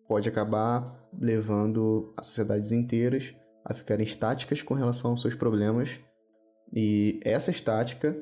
pode 0.09 0.29
acabar 0.29 0.95
levando 1.19 2.13
as 2.17 2.27
sociedades 2.27 2.73
inteiras 2.73 3.35
a 3.65 3.75
ficarem 3.75 4.05
estáticas 4.07 4.63
com 4.63 4.75
relação 4.75 5.13
aos 5.13 5.21
seus 5.21 5.35
problemas. 5.35 5.99
E 6.73 7.21
essa 7.25 7.51
estática 7.51 8.17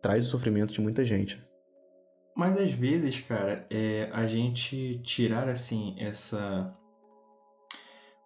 traz 0.00 0.26
o 0.26 0.30
sofrimento 0.30 0.72
de 0.72 0.80
muita 0.80 1.04
gente. 1.04 1.42
Mas 2.36 2.58
às 2.58 2.72
vezes, 2.72 3.20
cara, 3.20 3.64
é 3.70 4.08
a 4.12 4.26
gente 4.26 4.98
tirar 5.02 5.48
assim 5.48 5.94
essa. 5.98 6.74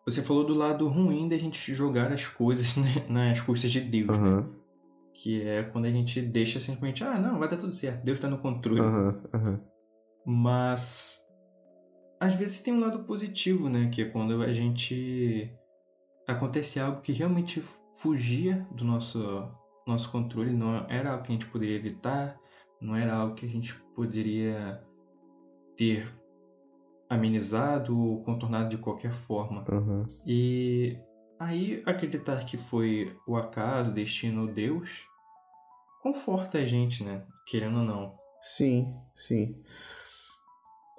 Você 0.05 0.23
falou 0.23 0.45
do 0.45 0.55
lado 0.55 0.89
ruim 0.89 1.29
da 1.29 1.37
gente 1.37 1.75
jogar 1.75 2.11
as 2.11 2.27
coisas 2.27 2.75
né, 2.79 3.05
nas 3.09 3.41
custas 3.41 3.71
de 3.71 3.81
Deus, 3.81 4.09
né? 4.09 4.17
Aham, 4.17 4.51
Que 5.13 5.43
é 5.43 5.63
quando 5.65 5.85
a 5.85 5.91
gente 5.91 6.23
deixa 6.23 6.59
simplesmente, 6.59 7.05
ah, 7.05 7.19
não, 7.19 7.39
vai 7.39 7.49
dar 7.49 7.59
tudo 7.59 7.73
certo, 7.75 8.03
Deus 8.05 8.19
tá 8.19 8.29
no 8.29 8.39
controle. 8.39 8.81
aham, 8.81 9.23
aham. 9.35 9.61
Mas 10.25 11.28
às 12.21 12.35
vezes 12.35 12.61
tem 12.61 12.75
um 12.75 12.81
lado 12.81 13.05
positivo, 13.05 13.69
né? 13.69 13.89
Que 13.89 14.03
é 14.03 14.05
quando 14.05 14.43
a 14.43 14.53
gente 14.53 15.53
acontece 16.27 16.79
algo 16.79 17.01
que 17.01 17.13
realmente 17.13 17.63
fugia 17.95 18.67
do 18.71 18.85
nosso 18.85 19.49
nosso 19.87 20.13
controle, 20.13 20.53
não 20.53 20.87
era 20.89 21.13
algo 21.13 21.25
que 21.25 21.31
a 21.31 21.33
gente 21.33 21.47
poderia 21.47 21.77
evitar, 21.77 22.39
não 22.79 22.95
era 22.95 23.15
algo 23.15 23.35
que 23.35 23.47
a 23.47 23.49
gente 23.49 23.75
poderia 23.97 24.85
ter 25.75 26.15
amenizado 27.09 27.99
ou 27.99 28.21
contornado 28.23 28.69
de 28.69 28.77
qualquer 28.77 29.13
forma. 29.13 29.65
aham. 29.67 30.07
E 30.27 30.99
aí 31.41 31.83
acreditar 31.87 32.45
que 32.45 32.59
foi 32.59 33.17
o 33.27 33.35
acaso, 33.37 33.91
o 33.91 33.95
destino, 33.95 34.43
ou 34.43 34.53
Deus, 34.53 35.07
conforta 36.03 36.59
a 36.59 36.65
gente, 36.67 37.03
né? 37.03 37.25
Querendo 37.47 37.79
ou 37.79 37.85
não. 37.85 38.15
Sim, 38.43 38.95
sim. 39.15 39.57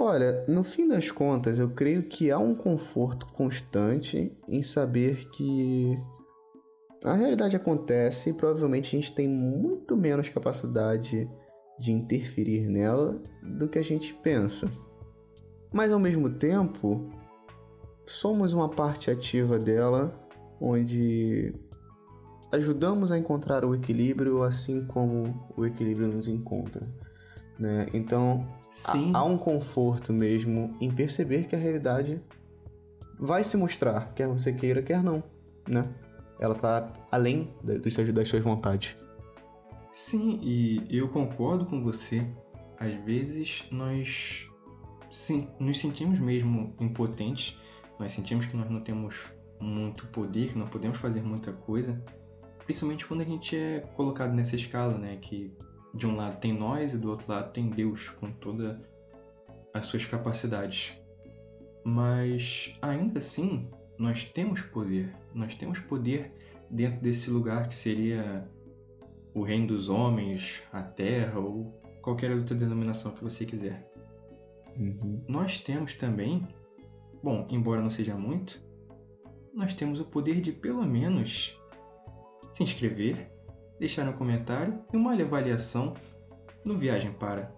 Olha, 0.01 0.45
no 0.47 0.63
fim 0.63 0.87
das 0.87 1.11
contas, 1.11 1.59
eu 1.59 1.69
creio 1.71 2.03
que 2.03 2.31
há 2.31 2.39
um 2.39 2.55
conforto 2.55 3.25
constante 3.33 4.31
em 4.47 4.63
saber 4.63 5.29
que 5.29 5.93
a 7.03 7.13
realidade 7.15 7.57
acontece 7.57 8.29
e 8.29 8.33
provavelmente 8.33 8.95
a 8.95 8.99
gente 8.99 9.13
tem 9.13 9.27
muito 9.27 9.97
menos 9.97 10.29
capacidade 10.29 11.29
de 11.77 11.91
interferir 11.91 12.69
nela 12.69 13.21
do 13.43 13.67
que 13.67 13.77
a 13.77 13.83
gente 13.83 14.13
pensa. 14.13 14.71
Mas 15.69 15.91
ao 15.91 15.99
mesmo 15.99 16.29
tempo, 16.29 17.09
somos 18.05 18.53
uma 18.53 18.69
parte 18.69 19.11
ativa 19.11 19.59
dela 19.59 20.13
onde 20.61 21.53
ajudamos 22.53 23.11
a 23.11 23.17
encontrar 23.17 23.65
o 23.65 23.75
equilíbrio 23.75 24.43
assim 24.43 24.85
como 24.85 25.45
o 25.57 25.65
equilíbrio 25.65 26.07
nos 26.07 26.29
encontra. 26.29 26.87
Né? 27.59 27.87
Então, 27.93 28.47
Sim. 28.69 29.11
há 29.13 29.23
um 29.23 29.37
conforto 29.37 30.13
mesmo 30.13 30.75
em 30.79 30.89
perceber 30.89 31.45
que 31.45 31.55
a 31.55 31.59
realidade 31.59 32.21
vai 33.19 33.43
se 33.43 33.57
mostrar, 33.57 34.13
quer 34.13 34.27
você 34.27 34.53
queira, 34.53 34.81
quer 34.81 35.03
não. 35.03 35.21
Né? 35.67 35.83
Ela 36.39 36.55
está 36.55 36.93
além 37.11 37.53
das 37.61 38.29
suas 38.29 38.43
vontades. 38.43 38.95
Sim, 39.91 40.39
e 40.41 40.85
eu 40.89 41.09
concordo 41.09 41.65
com 41.65 41.83
você. 41.83 42.25
Às 42.79 42.93
vezes 42.93 43.65
nós 43.69 44.47
sim, 45.11 45.49
nos 45.59 45.79
sentimos 45.79 46.19
mesmo 46.19 46.73
impotentes, 46.79 47.57
nós 47.99 48.13
sentimos 48.13 48.45
que 48.45 48.55
nós 48.55 48.69
não 48.69 48.79
temos 48.79 49.25
muito 49.59 50.07
poder, 50.07 50.49
que 50.53 50.57
não 50.57 50.65
podemos 50.65 50.97
fazer 50.97 51.21
muita 51.21 51.51
coisa, 51.51 52.01
principalmente 52.65 53.05
quando 53.05 53.21
a 53.21 53.25
gente 53.25 53.57
é 53.57 53.81
colocado 53.95 54.33
nessa 54.33 54.55
escala, 54.55 54.97
né? 54.97 55.17
Que 55.17 55.51
de 55.93 56.07
um 56.07 56.15
lado 56.15 56.39
tem 56.39 56.53
nós 56.53 56.93
e 56.93 56.97
do 56.97 57.09
outro 57.09 57.31
lado 57.31 57.51
tem 57.51 57.69
Deus 57.69 58.09
com 58.09 58.31
todas 58.31 58.77
as 59.73 59.85
suas 59.85 60.05
capacidades. 60.05 60.93
Mas 61.83 62.73
ainda 62.81 63.19
assim, 63.19 63.69
nós 63.97 64.23
temos 64.23 64.61
poder. 64.61 65.15
Nós 65.33 65.55
temos 65.55 65.79
poder 65.79 66.33
dentro 66.69 67.01
desse 67.01 67.29
lugar 67.29 67.67
que 67.67 67.75
seria 67.75 68.47
o 69.33 69.43
reino 69.43 69.67
dos 69.67 69.89
homens, 69.89 70.63
a 70.71 70.81
terra 70.81 71.39
ou 71.39 71.79
qualquer 72.01 72.31
outra 72.31 72.55
denominação 72.55 73.11
que 73.11 73.23
você 73.23 73.45
quiser. 73.45 73.89
Uhum. 74.77 75.23
Nós 75.27 75.59
temos 75.59 75.93
também, 75.93 76.47
bom, 77.21 77.47
embora 77.49 77.81
não 77.81 77.89
seja 77.89 78.15
muito, 78.15 78.61
nós 79.53 79.73
temos 79.73 79.99
o 79.99 80.05
poder 80.05 80.41
de 80.41 80.51
pelo 80.51 80.83
menos 80.83 81.59
se 82.53 82.63
inscrever, 82.63 83.29
deixar 83.79 84.07
um 84.07 84.13
comentário 84.13 84.79
e 84.93 84.97
uma 84.97 85.13
avaliação 85.13 85.93
no 86.63 86.77
Viagem 86.77 87.11
Para. 87.11 87.51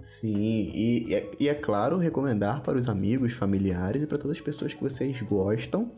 Sim, 0.00 0.70
e, 0.72 1.14
é, 1.14 1.30
e 1.38 1.48
é 1.48 1.54
claro, 1.54 1.98
recomendar 1.98 2.62
para 2.62 2.78
os 2.78 2.88
amigos, 2.88 3.32
familiares 3.32 4.02
e 4.02 4.06
para 4.06 4.18
todas 4.18 4.36
as 4.36 4.42
pessoas 4.42 4.72
que 4.72 4.82
vocês 4.82 5.20
gostam. 5.22 5.90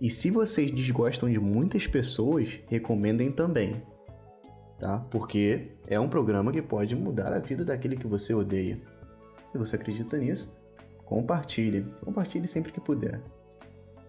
E 0.00 0.10
se 0.10 0.30
vocês 0.30 0.70
desgostam 0.70 1.30
de 1.30 1.40
muitas 1.40 1.86
pessoas, 1.86 2.60
recomendem 2.68 3.32
também, 3.32 3.82
tá? 4.78 5.00
Porque 5.10 5.68
é 5.86 5.98
um 5.98 6.08
programa 6.08 6.52
que 6.52 6.60
pode 6.60 6.94
mudar 6.94 7.32
a 7.32 7.38
vida 7.38 7.64
daquele 7.64 7.96
que 7.96 8.06
você 8.06 8.34
odeia. 8.34 8.78
Se 9.50 9.56
você 9.56 9.76
acredita 9.76 10.18
nisso, 10.18 10.54
compartilhe. 11.06 11.86
Compartilhe 12.04 12.46
sempre 12.46 12.72
que 12.72 12.80
puder. 12.80 13.22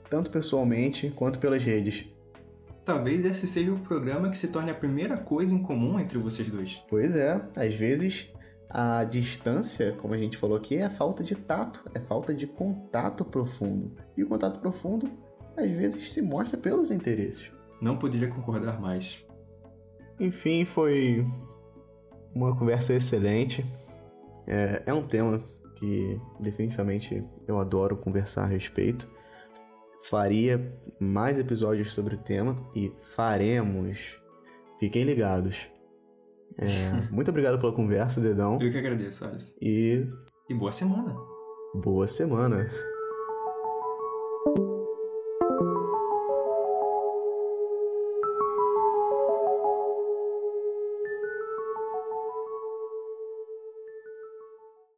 Tanto 0.09 0.29
pessoalmente 0.29 1.09
quanto 1.11 1.39
pelas 1.39 1.63
redes. 1.63 2.05
Talvez 2.87 3.25
esse 3.25 3.45
seja 3.45 3.73
o 3.73 3.77
programa 3.77 4.29
que 4.29 4.37
se 4.37 4.47
torne 4.47 4.71
a 4.71 4.73
primeira 4.73 5.17
coisa 5.17 5.53
em 5.53 5.61
comum 5.61 5.99
entre 5.99 6.17
vocês 6.17 6.47
dois. 6.47 6.81
Pois 6.87 7.17
é, 7.17 7.45
às 7.53 7.75
vezes 7.75 8.31
a 8.69 9.03
distância, 9.03 9.91
como 9.99 10.13
a 10.13 10.17
gente 10.17 10.37
falou 10.37 10.55
aqui, 10.55 10.77
é 10.77 10.85
a 10.85 10.89
falta 10.89 11.21
de 11.21 11.35
tato, 11.35 11.83
é 11.93 11.99
falta 11.99 12.33
de 12.33 12.47
contato 12.47 13.25
profundo. 13.25 13.91
E 14.15 14.23
o 14.23 14.27
contato 14.29 14.61
profundo, 14.61 15.05
às 15.57 15.69
vezes, 15.69 16.13
se 16.13 16.21
mostra 16.21 16.57
pelos 16.57 16.89
interesses. 16.89 17.51
Não 17.81 17.97
poderia 17.97 18.29
concordar 18.29 18.79
mais. 18.79 19.21
Enfim, 20.17 20.63
foi 20.63 21.27
uma 22.33 22.55
conversa 22.55 22.93
excelente. 22.93 23.65
É, 24.47 24.83
é 24.85 24.93
um 24.93 25.05
tema 25.05 25.43
que 25.75 26.17
definitivamente 26.39 27.21
eu 27.45 27.57
adoro 27.59 27.97
conversar 27.97 28.43
a 28.43 28.47
respeito. 28.47 29.11
Faria 30.03 30.73
mais 30.99 31.37
episódios 31.37 31.93
sobre 31.93 32.15
o 32.15 32.17
tema 32.17 32.55
e 32.75 32.91
faremos. 33.15 34.19
Fiquem 34.79 35.03
ligados. 35.03 35.69
É, 36.57 36.65
muito 37.11 37.29
obrigado 37.29 37.59
pela 37.59 37.73
conversa, 37.73 38.21
Dedão. 38.21 38.59
Eu 38.61 38.71
que 38.71 38.77
agradeço, 38.77 39.25
Alice. 39.25 39.55
E. 39.61 40.07
E 40.49 40.53
boa 40.53 40.71
semana. 40.71 41.15
Boa 41.75 42.07
semana. 42.07 42.67